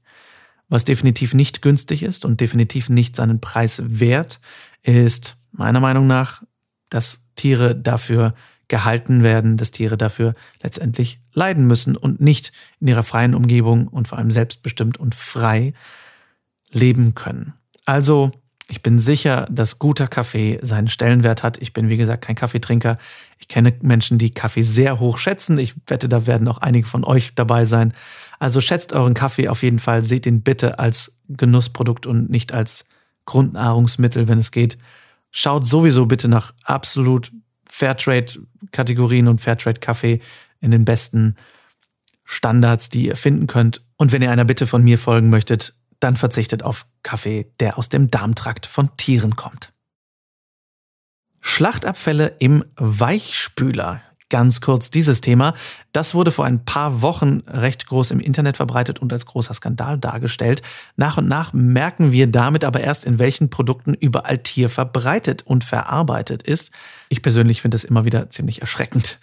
Was 0.68 0.84
definitiv 0.84 1.34
nicht 1.34 1.62
günstig 1.62 2.04
ist 2.04 2.26
und 2.26 2.42
definitiv 2.42 2.90
nicht 2.90 3.16
seinen 3.16 3.40
Preis 3.40 3.82
wert, 3.86 4.40
ist 4.82 5.38
meiner 5.52 5.80
Meinung 5.80 6.08
nach, 6.08 6.44
dass 6.90 7.22
Tiere 7.36 7.76
dafür 7.76 8.34
gehalten 8.68 9.22
werden, 9.22 9.58
dass 9.58 9.72
Tiere 9.72 9.98
dafür 9.98 10.34
letztendlich 10.64 11.20
leiden 11.34 11.68
müssen 11.68 11.96
und 11.96 12.20
nicht 12.20 12.52
in 12.80 12.88
ihrer 12.88 13.04
freien 13.04 13.36
Umgebung 13.36 13.88
und 13.88 14.08
vor 14.08 14.18
allem 14.18 14.32
selbstbestimmt 14.32 14.98
und 14.98 15.14
frei 15.14 15.74
leben 16.72 17.14
können. 17.14 17.54
Also 17.86 18.32
ich 18.68 18.82
bin 18.82 18.98
sicher, 18.98 19.46
dass 19.52 19.78
guter 19.78 20.08
Kaffee 20.08 20.60
seinen 20.62 20.88
Stellenwert 20.88 21.44
hat. 21.44 21.62
Ich 21.62 21.72
bin, 21.72 21.88
wie 21.88 21.98
gesagt, 21.98 22.24
kein 22.24 22.36
Kaffeetrinker. 22.36 22.98
Ich 23.38 23.48
kenne 23.48 23.74
Menschen, 23.82 24.18
die 24.18 24.32
Kaffee 24.32 24.64
sehr 24.64 25.00
hoch 25.00 25.20
schätzen. 25.20 25.60
Ich 25.60 25.76
wette, 25.86 26.10
da 26.10 26.26
werden 26.26 26.48
auch 26.48 26.58
einige 26.58 26.88
von 26.88 27.04
euch 27.04 27.36
dabei 27.36 27.66
sein. 27.66 27.94
Also 28.40 28.62
schätzt 28.62 28.94
euren 28.94 29.14
Kaffee 29.14 29.50
auf 29.50 29.62
jeden 29.62 29.78
Fall. 29.78 30.02
Seht 30.02 30.26
ihn 30.26 30.42
bitte 30.42 30.80
als 30.80 31.20
Genussprodukt 31.30 32.08
und 32.08 32.32
nicht 32.32 32.54
als 32.54 32.86
Grundnahrungsmittel, 33.26 34.28
wenn 34.28 34.40
es 34.40 34.50
geht. 34.50 34.80
Schaut 35.30 35.68
sowieso 35.68 36.08
bitte 36.08 36.28
nach 36.28 36.54
absolut 36.64 37.32
Fairtrade-Kategorien 37.70 39.28
und 39.28 39.42
Fairtrade-Kaffee 39.42 40.22
in 40.62 40.72
den 40.72 40.86
besten 40.86 41.36
Standards, 42.24 42.90
die 42.90 43.06
ihr 43.06 43.16
finden 43.16 43.46
könnt. 43.46 43.84
Und 43.98 44.12
wenn 44.12 44.24
ihr 44.24 44.32
einer 44.32 44.46
Bitte 44.46 44.66
von 44.66 44.84
mir 44.84 44.98
folgen 44.98 45.30
möchtet, 45.30 45.76
dann 46.00 46.18
verzichtet 46.18 46.64
auf 46.64 46.86
Kaffee, 47.04 47.52
der 47.60 47.78
aus 47.78 47.90
dem 47.90 48.10
Darmtrakt 48.12 48.66
von 48.66 48.96
Tieren 48.98 49.36
kommt. 49.36 49.74
Schlachtabfälle 51.42 52.36
im 52.40 52.66
Weichspüler. 52.76 54.02
Ganz 54.30 54.60
kurz 54.60 54.90
dieses 54.90 55.22
Thema. 55.22 55.54
Das 55.92 56.16
wurde 56.16 56.32
vor 56.32 56.46
ein 56.46 56.66
paar 56.66 57.04
Wochen 57.04 57.44
recht 57.46 57.86
groß 57.86 58.10
im 58.10 58.20
Internet 58.20 58.58
verbreitet 58.58 58.98
und 58.98 59.14
als 59.14 59.28
großer 59.28 59.54
Skandal 59.54 60.00
dargestellt. 60.00 60.64
Nach 60.96 61.18
und 61.18 61.28
nach 61.28 61.54
merken 61.54 62.12
wir 62.12 62.26
damit 62.26 62.64
aber 62.64 62.80
erst, 62.80 63.06
in 63.06 63.20
welchen 63.20 63.52
Produkten 63.52 63.94
überall 63.94 64.40
Tier 64.40 64.72
verbreitet 64.72 65.44
und 65.44 65.64
verarbeitet 65.64 66.42
ist. 66.42 66.72
Ich 67.10 67.22
persönlich 67.22 67.62
finde 67.62 67.76
es 67.78 67.84
immer 67.84 68.04
wieder 68.04 68.32
ziemlich 68.32 68.62
erschreckend. 68.62 69.20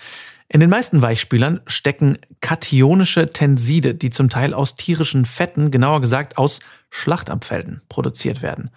In 0.53 0.61
den 0.61 0.69
meisten 0.69 1.01
Weichspülern 1.01 1.61
stecken 1.67 2.19
kationische 2.43 3.33
Tenside, 3.33 3.95
die 3.95 4.11
zum 4.11 4.29
Teil 4.29 4.53
aus 4.53 4.75
tierischen 4.75 5.25
Fetten, 5.25 5.71
genauer 5.71 6.03
gesagt 6.03 6.37
aus 6.37 6.61
Schlachtabfällen, 6.91 7.81
produziert 7.89 8.43
werden. 8.43 8.69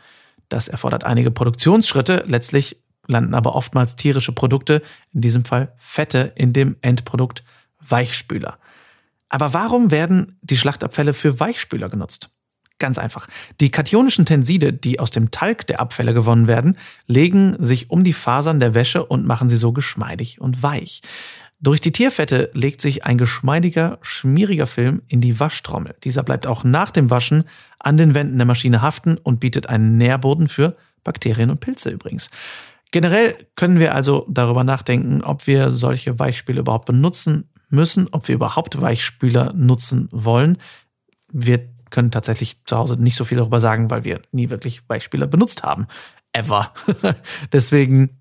Das 0.48 0.70
erfordert 0.70 1.04
einige 1.04 1.32
Produktionsschritte, 1.32 2.24
letztlich 2.28 2.78
landen 3.08 3.34
aber 3.34 3.56
oftmals 3.56 3.98
tierische 3.98 4.32
Produkte, 4.32 4.82
in 5.14 5.20
diesem 5.20 5.44
Fall 5.44 5.74
Fette, 5.76 6.32
in 6.38 6.54
dem 6.54 6.78
Endprodukt 6.80 7.44
Weichspüler. 7.86 8.58
Aber 9.28 9.54
warum 9.54 9.92
werden 9.92 10.40
die 10.44 10.56
Schlachtabfälle 10.56 11.14
für 11.14 11.42
Weichspüler 11.42 11.90
genutzt? 11.90 12.30
Ganz 12.78 12.98
einfach. 12.98 13.28
Die 13.62 13.72
kationischen 13.72 14.26
Tenside, 14.26 14.74
die 14.74 15.00
aus 15.00 15.10
dem 15.10 15.32
Talg 15.32 15.68
der 15.68 15.80
Abfälle 15.82 16.14
gewonnen 16.14 16.48
werden, 16.48 16.78
legen 17.08 17.56
sich 17.60 17.90
um 17.90 18.04
die 18.04 18.14
Fasern 18.14 18.60
der 18.60 18.74
Wäsche 18.74 19.06
und 19.06 19.26
machen 19.26 19.48
sie 19.50 19.58
so 19.58 19.72
geschmeidig 19.72 20.42
und 20.42 20.62
weich. 20.62 21.02
Durch 21.60 21.80
die 21.80 21.92
Tierfette 21.92 22.52
legt 22.54 22.82
sich 22.82 23.06
ein 23.06 23.18
geschmeidiger, 23.18 23.98
schmieriger 24.02 24.68
Film 24.68 25.02
in 25.08 25.22
die 25.22 25.40
Waschtrommel. 25.40 25.96
Dieser 26.04 26.24
bleibt 26.24 26.48
auch 26.48 26.64
nach 26.64 26.92
dem 26.92 27.10
Waschen 27.10 27.46
an 27.80 27.98
den 27.98 28.14
Wänden 28.14 28.38
der 28.38 28.46
Maschine 28.46 28.82
haften 28.82 29.18
und 29.18 29.40
bietet 29.40 29.70
einen 29.70 29.98
Nährboden 29.98 30.48
für 30.48 30.76
Bakterien 31.04 31.50
und 31.50 31.62
Pilze 31.62 31.90
übrigens. 31.90 32.30
Generell 32.92 33.36
können 33.56 33.80
wir 33.80 33.96
also 33.96 34.26
darüber 34.30 34.64
nachdenken, 34.64 35.24
ob 35.24 35.48
wir 35.48 35.70
solche 35.70 36.20
Weichspüler 36.20 36.60
überhaupt 36.60 36.86
benutzen 36.86 37.50
müssen, 37.70 38.08
ob 38.12 38.28
wir 38.28 38.36
überhaupt 38.36 38.80
Weichspüler 38.80 39.54
nutzen 39.54 40.08
wollen. 40.12 40.58
Wir 41.32 41.68
können 41.90 42.12
tatsächlich 42.12 42.58
zu 42.66 42.78
Hause 42.78 43.02
nicht 43.02 43.16
so 43.16 43.26
viel 43.26 43.38
darüber 43.38 43.60
sagen, 43.60 43.90
weil 43.90 44.04
wir 44.04 44.22
nie 44.32 44.50
wirklich 44.50 44.82
Weichspüler 44.88 45.28
benutzt 45.28 45.64
haben. 45.64 45.88
Ever. 46.34 46.74
Deswegen 47.54 48.18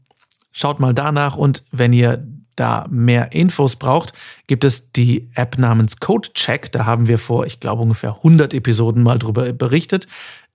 schaut 0.53 0.81
mal 0.81 0.95
danach 0.95 1.37
und 1.37 1.65
wenn 1.73 1.93
ihr 1.93 2.27
da 2.57 2.87
mehr 2.91 3.33
Infos 3.33 3.77
braucht, 3.77 4.13
gibt 4.47 4.65
es 4.65 4.93
die 4.93 5.31
App 5.35 5.59
namens 5.59 5.99
CodeCheck. 5.99 6.73
Da 6.73 6.87
haben 6.87 7.09
wir 7.09 7.19
vor, 7.19 7.47
ich 7.47 7.61
glaube, 7.61 7.83
ungefähr 7.83 8.17
100 8.17 8.55
Episoden 8.55 9.03
mal 9.03 9.19
drüber 9.19 9.53
berichtet. 9.53 10.07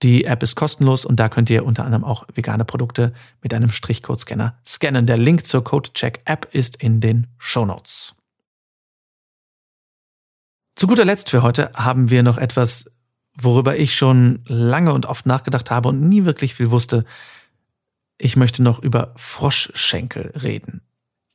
Die 0.02 0.24
App 0.24 0.42
ist 0.42 0.54
kostenlos 0.54 1.04
und 1.04 1.20
da 1.20 1.28
könnt 1.28 1.50
ihr 1.50 1.64
unter 1.64 1.84
anderem 1.84 2.04
auch 2.04 2.24
vegane 2.34 2.64
Produkte 2.64 3.12
mit 3.42 3.52
einem 3.52 3.70
Strichcode-Scanner 3.70 4.58
scannen. 4.64 5.06
Der 5.06 5.18
Link 5.18 5.46
zur 5.46 5.62
CodeCheck-App 5.62 6.48
ist 6.52 6.76
in 6.82 7.00
den 7.00 7.26
Show 7.38 7.66
Notes. 7.66 8.14
Zu 10.76 10.86
guter 10.86 11.04
Letzt 11.04 11.28
für 11.28 11.42
heute 11.42 11.70
haben 11.74 12.08
wir 12.08 12.22
noch 12.22 12.38
etwas, 12.38 12.90
worüber 13.36 13.76
ich 13.76 13.94
schon 13.94 14.42
lange 14.46 14.94
und 14.94 15.04
oft 15.04 15.26
nachgedacht 15.26 15.70
habe 15.70 15.90
und 15.90 16.00
nie 16.00 16.24
wirklich 16.24 16.54
viel 16.54 16.70
wusste. 16.70 17.04
Ich 18.18 18.36
möchte 18.36 18.62
noch 18.62 18.82
über 18.82 19.12
Froschschenkel 19.16 20.32
reden. 20.42 20.80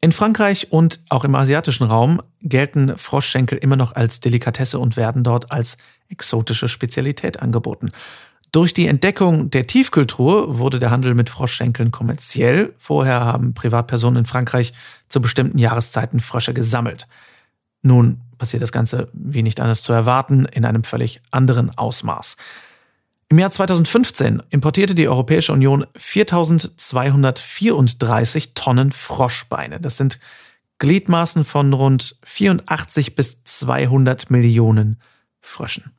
In 0.05 0.11
Frankreich 0.11 0.71
und 0.71 0.99
auch 1.09 1.23
im 1.23 1.33
asiatischen 1.33 1.83
Raum 1.83 2.21
gelten 2.43 2.95
Froschschenkel 2.95 3.57
immer 3.57 3.75
noch 3.75 3.95
als 3.95 4.19
Delikatesse 4.19 4.77
und 4.77 4.97
werden 4.97 5.23
dort 5.23 5.51
als 5.51 5.79
exotische 6.09 6.67
Spezialität 6.67 7.41
angeboten. 7.41 7.91
Durch 8.51 8.71
die 8.71 8.85
Entdeckung 8.85 9.49
der 9.49 9.65
Tiefkühltruhe 9.65 10.59
wurde 10.59 10.77
der 10.77 10.91
Handel 10.91 11.15
mit 11.15 11.31
Froschschenkeln 11.31 11.89
kommerziell. 11.89 12.75
Vorher 12.77 13.21
haben 13.21 13.55
Privatpersonen 13.55 14.19
in 14.19 14.25
Frankreich 14.27 14.73
zu 15.07 15.21
bestimmten 15.21 15.57
Jahreszeiten 15.57 16.19
Frösche 16.19 16.53
gesammelt. 16.53 17.07
Nun 17.81 18.21
passiert 18.37 18.61
das 18.61 18.71
Ganze, 18.71 19.07
wie 19.11 19.41
nicht 19.41 19.59
anders 19.59 19.81
zu 19.81 19.91
erwarten, 19.91 20.45
in 20.53 20.65
einem 20.65 20.83
völlig 20.83 21.19
anderen 21.31 21.75
Ausmaß. 21.75 22.37
Im 23.29 23.39
Jahr 23.39 23.49
2015 23.49 24.43
importierte 24.51 24.93
die 24.93 25.07
Europäische 25.07 25.51
Union 25.51 25.87
4234 25.97 28.53
Tonnen 28.53 28.91
Froschbeine. 28.91 29.79
Das 29.79 29.97
sind 29.97 30.19
Gliedmaßen 30.77 31.43
von 31.43 31.73
rund 31.73 32.17
84 32.23 33.15
bis 33.15 33.43
200 33.43 34.29
Millionen 34.29 35.01
Fröschen. 35.41 35.91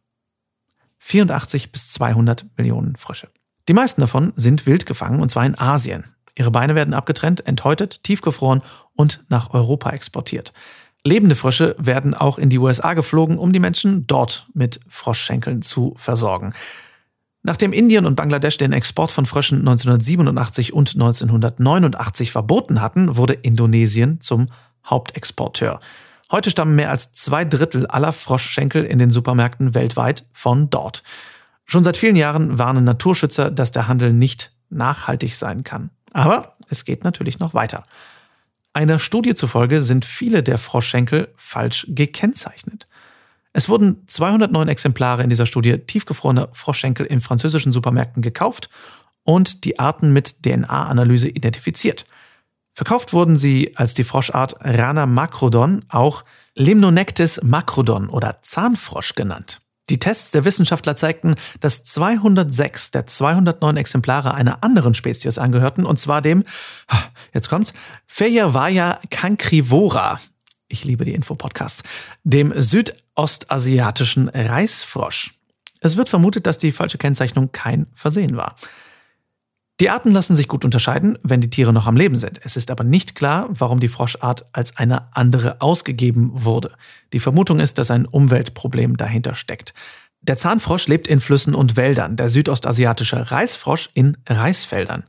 84 1.01 1.73
bis 1.73 1.91
200 1.91 2.47
Millionen 2.57 2.95
Frösche. 2.95 3.29
Die 3.69 3.75
meisten 3.75 4.03
davon 4.03 4.33
sind 4.37 4.67
wild 4.67 4.87
gefangen 4.87 5.21
und 5.21 5.29
zwar 5.29 5.47
in 5.47 5.59
Asien. 5.59 6.05
Ihre 6.37 6.53
Beine 6.53 6.77
werden 6.77 6.95
abgetrennt, 6.95 7.45
enthäutet, 7.47 8.05
tiefgefroren 8.05 8.63
und 8.95 9.25
nach 9.29 9.53
Europa 9.53 9.91
exportiert. 9.91 10.53
Lebende 11.03 11.35
Frösche 11.35 11.75
werden 11.79 12.15
auch 12.15 12.39
in 12.39 12.51
die 12.51 12.59
USA 12.59 12.95
geflogen, 12.95 13.39
um 13.39 13.53
die 13.53 13.61
Menschen 13.61 14.07
dort 14.07 14.47
mit 14.55 14.79
Froschschenkeln 14.89 15.63
zu 15.63 15.95
versorgen. 15.97 16.55
Nachdem 17.47 17.73
Indien 17.73 18.07
und 18.07 18.17
Bangladesch 18.17 18.59
den 18.59 18.73
Export 18.73 19.13
von 19.13 19.25
Fröschen 19.25 19.61
1987 19.61 20.73
und 20.73 20.95
1989 20.95 22.33
verboten 22.33 22.81
hatten, 22.81 23.17
wurde 23.17 23.35
Indonesien 23.35 24.21
zum 24.21 24.49
Hauptexporteur. 24.85 25.79
Heute 26.33 26.51
stammen 26.51 26.75
mehr 26.75 26.91
als 26.91 27.13
zwei 27.13 27.45
Drittel 27.45 27.87
aller 27.87 28.13
Froschschenkel 28.13 28.83
in 28.83 28.99
den 28.99 29.13
Supermärkten 29.13 29.75
weltweit 29.75 30.25
von 30.33 30.71
dort. 30.71 31.05
Schon 31.67 31.85
seit 31.85 31.97
vielen 31.97 32.17
Jahren 32.17 32.59
warnen 32.59 32.83
Naturschützer, 32.83 33.53
dass 33.53 33.71
der 33.71 33.87
Handel 33.87 34.13
nicht 34.13 34.51
nachhaltig 34.69 35.37
sein 35.37 35.63
kann. 35.63 35.91
Aber 36.13 36.57
es 36.69 36.85
geht 36.85 37.05
natürlich 37.05 37.39
noch 37.39 37.55
weiter. 37.55 37.85
Einer 38.73 38.99
Studie 38.99 39.37
zufolge 39.37 39.83
sind 39.83 40.05
viele 40.05 40.43
der 40.43 40.59
Froschschenkel 40.59 41.29
falsch 41.37 41.87
gekennzeichnet. 41.91 42.87
Es 43.57 43.71
wurden 43.71 44.07
209 44.07 44.69
Exemplare 44.69 45.23
in 45.23 45.31
dieser 45.31 45.47
Studie 45.47 45.79
tiefgefrorene 45.79 46.51
Froschschenkel 46.53 47.07
in 47.07 47.23
französischen 47.23 47.73
Supermärkten 47.73 48.21
gekauft 48.21 48.69
und 49.23 49.65
die 49.65 49.79
Arten 49.79 50.13
mit 50.13 50.45
DNA-Analyse 50.45 51.31
identifiziert. 51.31 52.05
Verkauft 52.75 53.15
wurden 53.15 53.39
sie 53.39 53.75
als 53.75 53.95
die 53.95 54.05
Froschart 54.05 54.57
Rana 54.61 55.07
macrodon, 55.07 55.87
auch 55.89 56.27
Limnonectis 56.55 57.41
macrodon 57.45 58.11
oder 58.11 58.41
Zahnfrosch 58.43 59.15
genannt. 59.15 59.63
Die 59.89 59.99
Tests 59.99 60.33
der 60.33 60.45
Wissenschaftler 60.45 60.95
zeigten, 60.95 61.35
dass 61.61 61.83
206 61.83 62.91
der 62.91 63.07
209 63.07 63.79
Exemplare 63.79 64.35
einer 64.35 64.63
anderen 64.65 64.93
Spezies 64.93 65.39
angehörten, 65.39 65.87
und 65.87 65.99
zwar 65.99 66.21
dem, 66.21 66.45
jetzt 67.33 67.49
kommt's, 67.49 67.73
Feyervaya 68.07 69.01
cancrivora. 69.09 70.21
Ich 70.69 70.85
liebe 70.85 71.07
die 71.07 71.15
Infopodcasts. 71.15 71.85
Dem 72.23 72.53
Süd 72.61 72.95
ostasiatischen 73.17 74.29
Reisfrosch. 74.29 75.35
Es 75.81 75.97
wird 75.97 76.09
vermutet, 76.09 76.47
dass 76.47 76.59
die 76.59 76.73
falsche 76.73 76.99
Kennzeichnung 76.99 77.51
kein 77.53 77.87
Versehen 77.95 78.37
war. 78.37 78.57
Die 79.79 79.91
Arten 79.91 80.11
lassen 80.11 80.37
sich 80.37 80.49
gut 80.49 80.65
unterscheiden, 80.65 81.19
wenn 81.23 81.43
die 81.43 81.51
Tiere 81.51 81.73
noch 81.73 81.87
am 81.87 81.97
Leben 81.97 82.17
sind. 82.17 82.41
Es 82.43 82.57
ist 82.57 82.71
aber 82.71 82.83
nicht 82.83 83.15
klar, 83.15 83.47
warum 83.51 83.79
die 83.79 83.89
Froschart 83.89 84.47
als 84.53 84.79
eine 84.79 85.15
andere 85.15 85.61
ausgegeben 85.61 86.31
wurde. 86.33 86.73
Die 87.13 87.21
Vermutung 87.21 87.61
ist, 87.61 87.77
dass 87.77 87.91
ein 87.91 88.07
Umweltproblem 88.07 88.97
dahinter 88.97 89.35
steckt. 89.35 89.75
Der 90.23 90.39
Zahnfrosch 90.39 90.89
lebt 90.89 91.07
in 91.07 91.21
Flüssen 91.21 91.55
und 91.55 91.77
Wäldern, 91.77 92.17
der 92.17 92.31
südostasiatische 92.31 93.31
Reisfrosch 93.31 93.91
in 93.93 94.17
Reisfeldern. 94.27 95.05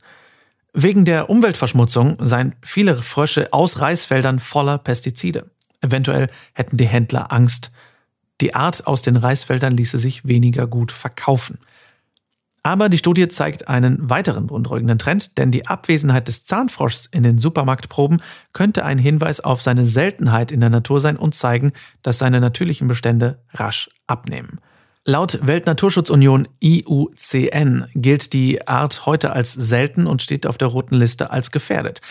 Wegen 0.74 1.06
der 1.06 1.30
Umweltverschmutzung 1.30 2.18
seien 2.20 2.54
viele 2.62 3.00
Frösche 3.00 3.52
aus 3.54 3.80
Reisfeldern 3.80 4.38
voller 4.38 4.76
Pestizide. 4.76 5.50
Eventuell 5.80 6.26
hätten 6.52 6.76
die 6.76 6.86
Händler 6.86 7.32
Angst, 7.32 7.70
die 8.40 8.54
Art 8.54 8.86
aus 8.86 9.02
den 9.02 9.16
Reisfeldern 9.16 9.76
ließe 9.76 9.98
sich 9.98 10.26
weniger 10.26 10.66
gut 10.66 10.92
verkaufen. 10.92 11.58
Aber 12.62 12.88
die 12.88 12.98
Studie 12.98 13.28
zeigt 13.28 13.68
einen 13.68 14.10
weiteren 14.10 14.46
beunruhigenden 14.48 14.98
Trend, 14.98 15.38
denn 15.38 15.50
die 15.50 15.66
Abwesenheit 15.66 16.28
des 16.28 16.44
Zahnfroschs 16.44 17.06
in 17.06 17.22
den 17.22 17.38
Supermarktproben 17.38 18.20
könnte 18.52 18.84
ein 18.84 18.98
Hinweis 18.98 19.40
auf 19.40 19.62
seine 19.62 19.86
Seltenheit 19.86 20.52
in 20.52 20.60
der 20.60 20.68
Natur 20.68 21.00
sein 21.00 21.16
und 21.16 21.34
zeigen, 21.34 21.72
dass 22.02 22.18
seine 22.18 22.40
natürlichen 22.40 22.88
Bestände 22.88 23.42
rasch 23.54 23.88
abnehmen. 24.06 24.60
Laut 25.04 25.38
Weltnaturschutzunion 25.40 26.48
IUCN 26.62 27.86
gilt 27.94 28.34
die 28.34 28.68
Art 28.68 29.06
heute 29.06 29.32
als 29.32 29.54
selten 29.54 30.06
und 30.06 30.20
steht 30.20 30.46
auf 30.46 30.58
der 30.58 30.68
roten 30.68 30.96
Liste 30.96 31.30
als 31.30 31.50
gefährdet. 31.50 32.02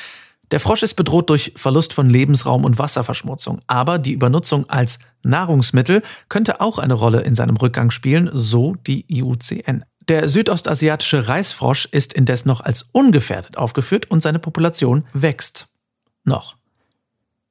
Der 0.51 0.59
Frosch 0.61 0.83
ist 0.83 0.93
bedroht 0.93 1.29
durch 1.29 1.53
Verlust 1.57 1.93
von 1.93 2.09
Lebensraum 2.09 2.63
und 2.63 2.79
Wasserverschmutzung, 2.79 3.59
aber 3.67 3.97
die 3.97 4.13
Übernutzung 4.13 4.69
als 4.69 4.99
Nahrungsmittel 5.23 6.01
könnte 6.29 6.61
auch 6.61 6.77
eine 6.77 6.93
Rolle 6.93 7.21
in 7.21 7.35
seinem 7.35 7.57
Rückgang 7.57 7.91
spielen, 7.91 8.29
so 8.31 8.75
die 8.87 9.05
IUCN. 9.09 9.83
Der 10.07 10.29
südostasiatische 10.29 11.27
Reisfrosch 11.27 11.85
ist 11.91 12.13
indes 12.13 12.45
noch 12.45 12.61
als 12.61 12.85
ungefährdet 12.93 13.57
aufgeführt 13.57 14.09
und 14.09 14.23
seine 14.23 14.39
Population 14.39 15.05
wächst. 15.11 15.67
Noch. 16.23 16.55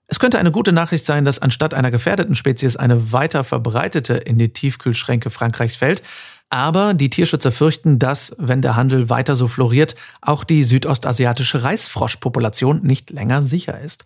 Es 0.09 0.21
könnte 0.21 0.39
eine 0.39 0.53
gute 0.53 0.73
Nachricht 0.73 1.05
sein, 1.05 1.25
dass 1.25 1.41
anstatt 1.41 1.75
einer 1.75 1.91
gefährdeten 1.91 2.35
Spezies 2.35 2.77
eine 2.77 3.13
weiter 3.13 3.45
verbreitete 3.45 4.15
in 4.15 4.39
die 4.39 4.53
Tiefkühlschränke 4.53 5.31
Frankreichs 5.31 5.77
fällt, 5.77 6.03
aber 6.49 6.95
die 6.95 7.11
Tierschützer 7.11 7.53
fürchten, 7.53 7.99
dass, 7.99 8.35
wenn 8.39 8.63
der 8.63 8.77
Handel 8.77 9.09
weiter 9.09 9.37
so 9.37 9.49
floriert, 9.49 9.97
auch 10.21 10.45
die 10.45 10.65
südostasiatische 10.65 11.63
Reisfroschpopulation 11.63 12.83
nicht 12.83 13.11
länger 13.11 13.43
sicher 13.43 13.81
ist. 13.81 14.05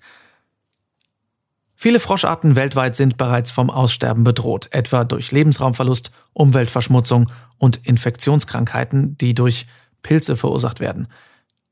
Viele 1.76 2.00
Froscharten 2.00 2.56
weltweit 2.56 2.94
sind 2.94 3.16
bereits 3.16 3.50
vom 3.50 3.70
Aussterben 3.70 4.22
bedroht, 4.22 4.68
etwa 4.70 5.04
durch 5.04 5.32
Lebensraumverlust, 5.32 6.10
Umweltverschmutzung 6.34 7.30
und 7.56 7.86
Infektionskrankheiten, 7.86 9.16
die 9.16 9.34
durch 9.34 9.66
Pilze 10.02 10.36
verursacht 10.36 10.80
werden. 10.80 11.08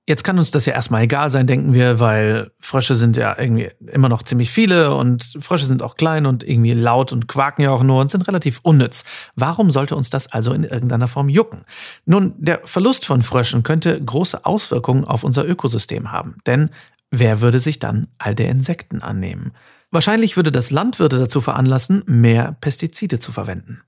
Jetzt 0.08 0.24
kann 0.24 0.38
uns 0.38 0.50
das 0.50 0.64
ja 0.64 0.72
erstmal 0.72 1.02
egal 1.02 1.30
sein, 1.30 1.46
denken 1.46 1.74
wir, 1.74 2.00
weil 2.00 2.50
Frösche 2.62 2.94
sind 2.94 3.18
ja 3.18 3.38
irgendwie 3.38 3.68
immer 3.92 4.08
noch 4.08 4.22
ziemlich 4.22 4.50
viele 4.50 4.94
und 4.94 5.36
Frösche 5.38 5.66
sind 5.66 5.82
auch 5.82 5.96
klein 5.96 6.24
und 6.24 6.42
irgendwie 6.42 6.72
laut 6.72 7.12
und 7.12 7.28
quaken 7.28 7.60
ja 7.60 7.72
auch 7.72 7.82
nur 7.82 8.00
und 8.00 8.10
sind 8.10 8.26
relativ 8.26 8.60
unnütz. 8.62 9.04
Warum 9.36 9.70
sollte 9.70 9.96
uns 9.96 10.08
das 10.08 10.32
also 10.32 10.54
in 10.54 10.64
irgendeiner 10.64 11.08
Form 11.08 11.28
jucken? 11.28 11.64
Nun, 12.06 12.32
der 12.38 12.60
Verlust 12.64 13.04
von 13.04 13.22
Fröschen 13.22 13.62
könnte 13.64 14.02
große 14.02 14.46
Auswirkungen 14.46 15.04
auf 15.04 15.24
unser 15.24 15.46
Ökosystem 15.46 16.10
haben, 16.10 16.38
denn 16.46 16.70
wer 17.10 17.42
würde 17.42 17.60
sich 17.60 17.78
dann 17.78 18.06
all 18.16 18.34
der 18.34 18.48
Insekten 18.48 19.02
annehmen? 19.02 19.52
Wahrscheinlich 19.90 20.36
würde 20.36 20.50
das 20.50 20.70
Landwirte 20.70 21.18
dazu 21.18 21.42
veranlassen, 21.42 22.02
mehr 22.06 22.56
Pestizide 22.62 23.18
zu 23.18 23.30
verwenden. 23.30 23.82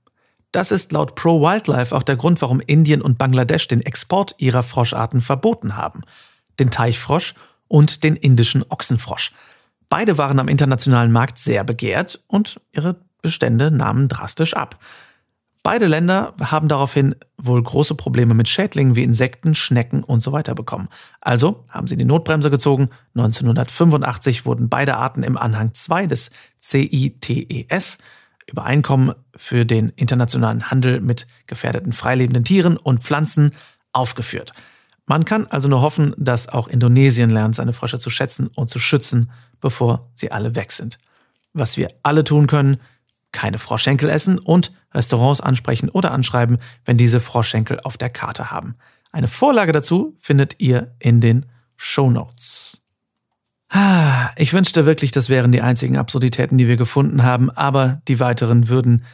Das 0.51 0.71
ist 0.71 0.91
laut 0.91 1.15
Pro 1.15 1.41
Wildlife 1.41 1.95
auch 1.95 2.03
der 2.03 2.17
Grund, 2.17 2.41
warum 2.41 2.59
Indien 2.59 3.01
und 3.01 3.17
Bangladesch 3.17 3.67
den 3.67 3.81
Export 3.81 4.35
ihrer 4.37 4.63
Froscharten 4.63 5.21
verboten 5.21 5.77
haben. 5.77 6.01
Den 6.59 6.71
Teichfrosch 6.71 7.33
und 7.67 8.03
den 8.03 8.17
indischen 8.17 8.65
Ochsenfrosch. 8.67 9.31
Beide 9.87 10.17
waren 10.17 10.39
am 10.39 10.49
internationalen 10.49 11.11
Markt 11.11 11.37
sehr 11.37 11.63
begehrt 11.63 12.19
und 12.27 12.59
ihre 12.73 12.97
Bestände 13.21 13.71
nahmen 13.71 14.09
drastisch 14.09 14.53
ab. 14.53 14.77
Beide 15.63 15.85
Länder 15.85 16.33
haben 16.41 16.67
daraufhin 16.67 17.15
wohl 17.37 17.61
große 17.61 17.93
Probleme 17.93 18.33
mit 18.33 18.49
Schädlingen 18.49 18.95
wie 18.95 19.03
Insekten, 19.03 19.53
Schnecken 19.53 20.03
und 20.03 20.21
so 20.21 20.31
weiter 20.31 20.55
bekommen. 20.55 20.87
Also 21.21 21.65
haben 21.69 21.87
sie 21.87 21.97
die 21.97 22.05
Notbremse 22.05 22.49
gezogen. 22.49 22.89
1985 23.15 24.45
wurden 24.45 24.69
beide 24.69 24.95
Arten 24.97 25.21
im 25.21 25.37
Anhang 25.37 25.71
2 25.73 26.07
des 26.07 26.31
CITES 26.59 27.99
Übereinkommen 28.51 29.13
für 29.35 29.65
den 29.65 29.89
internationalen 29.95 30.69
Handel 30.69 31.01
mit 31.01 31.25
gefährdeten 31.47 31.93
freilebenden 31.93 32.43
Tieren 32.43 32.77
und 32.77 33.03
Pflanzen 33.03 33.51
aufgeführt. 33.93 34.53
Man 35.07 35.25
kann 35.25 35.47
also 35.47 35.67
nur 35.67 35.81
hoffen, 35.81 36.13
dass 36.17 36.47
auch 36.47 36.67
Indonesien 36.67 37.29
lernt, 37.29 37.55
seine 37.55 37.73
Frösche 37.73 37.99
zu 37.99 38.09
schätzen 38.09 38.47
und 38.47 38.69
zu 38.69 38.79
schützen, 38.79 39.31
bevor 39.59 40.09
sie 40.13 40.31
alle 40.31 40.55
weg 40.55 40.71
sind. 40.71 40.99
Was 41.53 41.77
wir 41.77 41.89
alle 42.03 42.23
tun 42.23 42.47
können, 42.47 42.77
keine 43.31 43.57
Froschschenkel 43.57 44.09
essen 44.09 44.39
und 44.39 44.71
Restaurants 44.93 45.41
ansprechen 45.41 45.89
oder 45.89 46.11
anschreiben, 46.11 46.57
wenn 46.85 46.97
diese 46.97 47.21
Froschschenkel 47.21 47.79
auf 47.81 47.97
der 47.97 48.09
Karte 48.09 48.51
haben. 48.51 48.75
Eine 49.11 49.27
Vorlage 49.27 49.71
dazu 49.71 50.15
findet 50.19 50.61
ihr 50.61 50.93
in 50.99 51.19
den 51.19 51.45
Show 51.75 52.09
Notes. 52.09 52.60
Ich 54.37 54.53
wünschte 54.53 54.85
wirklich, 54.85 55.11
das 55.11 55.29
wären 55.29 55.51
die 55.51 55.61
einzigen 55.61 55.97
Absurditäten, 55.97 56.57
die 56.57 56.67
wir 56.67 56.77
gefunden 56.77 57.23
haben, 57.23 57.49
aber 57.49 58.01
die 58.07 58.19
weiteren 58.19 58.67
würden 58.67 59.05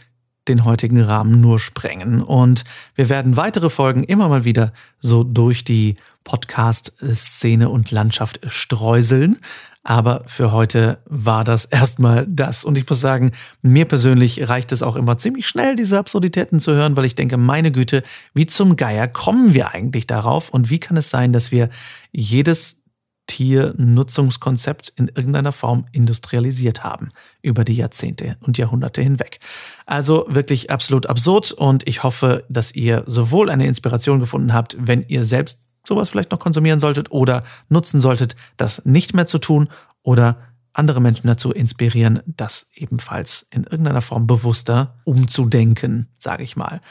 den 0.48 0.66
heutigen 0.66 1.02
Rahmen 1.02 1.42
nur 1.42 1.60
sprengen. 1.60 2.22
Und 2.22 2.64
wir 2.96 3.10
werden 3.10 3.38
weitere 3.38 3.70
Folgen 3.70 4.04
immer 4.04 4.30
mal 4.30 4.46
wieder 4.46 4.72
so 5.00 5.24
durch 5.24 5.64
die 5.64 5.98
Podcast-Szene 6.24 7.70
und 7.70 7.92
Landschaft 7.92 8.40
streuseln. 8.48 9.40
Aber 9.84 10.24
für 10.26 10.52
heute 10.52 11.00
war 11.06 11.44
das 11.44 11.66
erstmal 11.66 12.26
das. 12.28 12.66
Und 12.66 12.78
ich 12.78 12.90
muss 12.90 13.00
sagen, 13.00 13.32
mir 13.62 13.86
persönlich 13.86 14.50
reicht 14.50 14.72
es 14.72 14.84
auch 14.84 14.96
immer 14.96 15.18
ziemlich 15.18 15.48
schnell, 15.48 15.76
diese 15.76 15.98
Absurditäten 15.98 16.60
zu 16.60 16.74
hören, 16.74 16.96
weil 16.96 17.06
ich 17.06 17.16
denke, 17.16 17.38
meine 17.38 17.72
Güte, 17.72 18.04
wie 18.34 18.46
zum 18.46 18.76
Geier 18.76 19.08
kommen 19.08 19.54
wir 19.54 19.74
eigentlich 19.74 20.08
darauf? 20.08 20.50
Und 20.50 20.70
wie 20.70 20.80
kann 20.80 20.98
es 20.98 21.10
sein, 21.10 21.32
dass 21.32 21.52
wir 21.52 21.70
jedes 22.12 22.82
Tiernutzungskonzept 23.28 24.94
in 24.96 25.10
irgendeiner 25.10 25.52
Form 25.52 25.86
industrialisiert 25.92 26.84
haben 26.84 27.10
über 27.42 27.64
die 27.64 27.76
Jahrzehnte 27.76 28.38
und 28.42 28.58
Jahrhunderte 28.58 29.02
hinweg. 29.02 29.40
Also 29.86 30.26
wirklich 30.30 30.72
absolut 30.72 31.06
absurd 31.08 31.52
und 31.52 31.88
ich 31.88 32.04
hoffe, 32.04 32.46
dass 32.50 32.74
ihr 32.74 33.04
sowohl 33.06 33.50
eine 33.50 33.68
Inspiration 33.68 34.20
gefunden 34.20 34.54
habt, 34.54 34.76
wenn 34.80 35.06
ihr 35.08 35.24
selbst 35.24 35.62
sowas 35.86 36.10
vielleicht 36.10 36.32
noch 36.32 36.40
konsumieren 36.40 36.80
solltet 36.80 37.12
oder 37.12 37.44
nutzen 37.70 38.02
solltet, 38.02 38.36
das 38.58 38.86
nicht 38.86 39.14
mehr 39.14 39.26
zu 39.26 39.38
tun 39.38 39.70
oder 40.04 40.38
andere 40.74 41.02
Menschen 41.02 41.28
dazu 41.28 41.52
inspirieren, 41.52 42.22
das 42.26 42.68
ebenfalls 42.76 43.48
in 43.50 43.64
irgendeiner 43.64 44.02
Form 44.02 44.28
bewusster 44.28 45.00
umzudenken, 45.06 46.08
sage 46.18 46.44
ich 46.44 46.56
mal. 46.56 46.82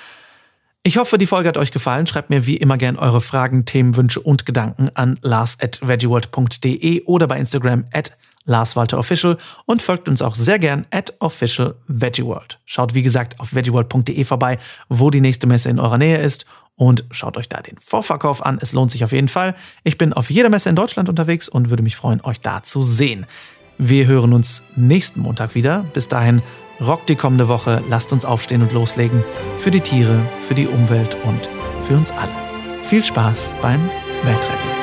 Ich 0.86 0.98
hoffe, 0.98 1.18
die 1.18 1.26
Folge 1.26 1.48
hat 1.48 1.58
euch 1.58 1.72
gefallen. 1.72 2.06
Schreibt 2.06 2.30
mir 2.30 2.46
wie 2.46 2.58
immer 2.58 2.78
gern 2.78 2.94
eure 2.94 3.20
Fragen, 3.20 3.64
Themenwünsche 3.64 4.20
und 4.20 4.46
Gedanken 4.46 4.88
an 4.94 5.18
lars 5.20 5.58
at 5.60 5.80
veggieworld.de 5.82 7.02
oder 7.06 7.26
bei 7.26 7.40
Instagram 7.40 7.86
at 7.92 8.16
larswalterofficial 8.44 9.36
und 9.64 9.82
folgt 9.82 10.08
uns 10.08 10.22
auch 10.22 10.36
sehr 10.36 10.60
gern 10.60 10.86
at 10.92 11.12
officialveggieworld. 11.18 12.60
Schaut 12.66 12.94
wie 12.94 13.02
gesagt 13.02 13.40
auf 13.40 13.52
veggieworld.de 13.52 14.24
vorbei, 14.24 14.58
wo 14.88 15.10
die 15.10 15.20
nächste 15.20 15.48
Messe 15.48 15.70
in 15.70 15.80
eurer 15.80 15.98
Nähe 15.98 16.18
ist 16.18 16.46
und 16.76 17.04
schaut 17.10 17.36
euch 17.36 17.48
da 17.48 17.62
den 17.62 17.78
Vorverkauf 17.80 18.46
an. 18.46 18.60
Es 18.62 18.72
lohnt 18.72 18.92
sich 18.92 19.02
auf 19.02 19.10
jeden 19.10 19.26
Fall. 19.26 19.56
Ich 19.82 19.98
bin 19.98 20.12
auf 20.12 20.30
jeder 20.30 20.50
Messe 20.50 20.68
in 20.68 20.76
Deutschland 20.76 21.08
unterwegs 21.08 21.48
und 21.48 21.68
würde 21.68 21.82
mich 21.82 21.96
freuen, 21.96 22.20
euch 22.20 22.40
da 22.40 22.62
zu 22.62 22.84
sehen. 22.84 23.26
Wir 23.76 24.06
hören 24.06 24.32
uns 24.32 24.62
nächsten 24.76 25.18
Montag 25.18 25.56
wieder. 25.56 25.84
Bis 25.92 26.06
dahin, 26.06 26.42
rockt 26.80 27.08
die 27.08 27.16
kommende 27.16 27.48
Woche. 27.48 27.82
Lasst 27.88 28.12
uns 28.12 28.24
aufstehen 28.24 28.62
und 28.62 28.72
loslegen. 28.72 29.24
Für 29.58 29.70
die 29.70 29.80
Tiere, 29.80 30.26
für 30.40 30.54
die 30.54 30.66
Umwelt 30.66 31.16
und 31.24 31.48
für 31.82 31.94
uns 31.94 32.12
alle. 32.12 32.34
Viel 32.82 33.02
Spaß 33.02 33.52
beim 33.62 33.88
Weltretten. 34.24 34.75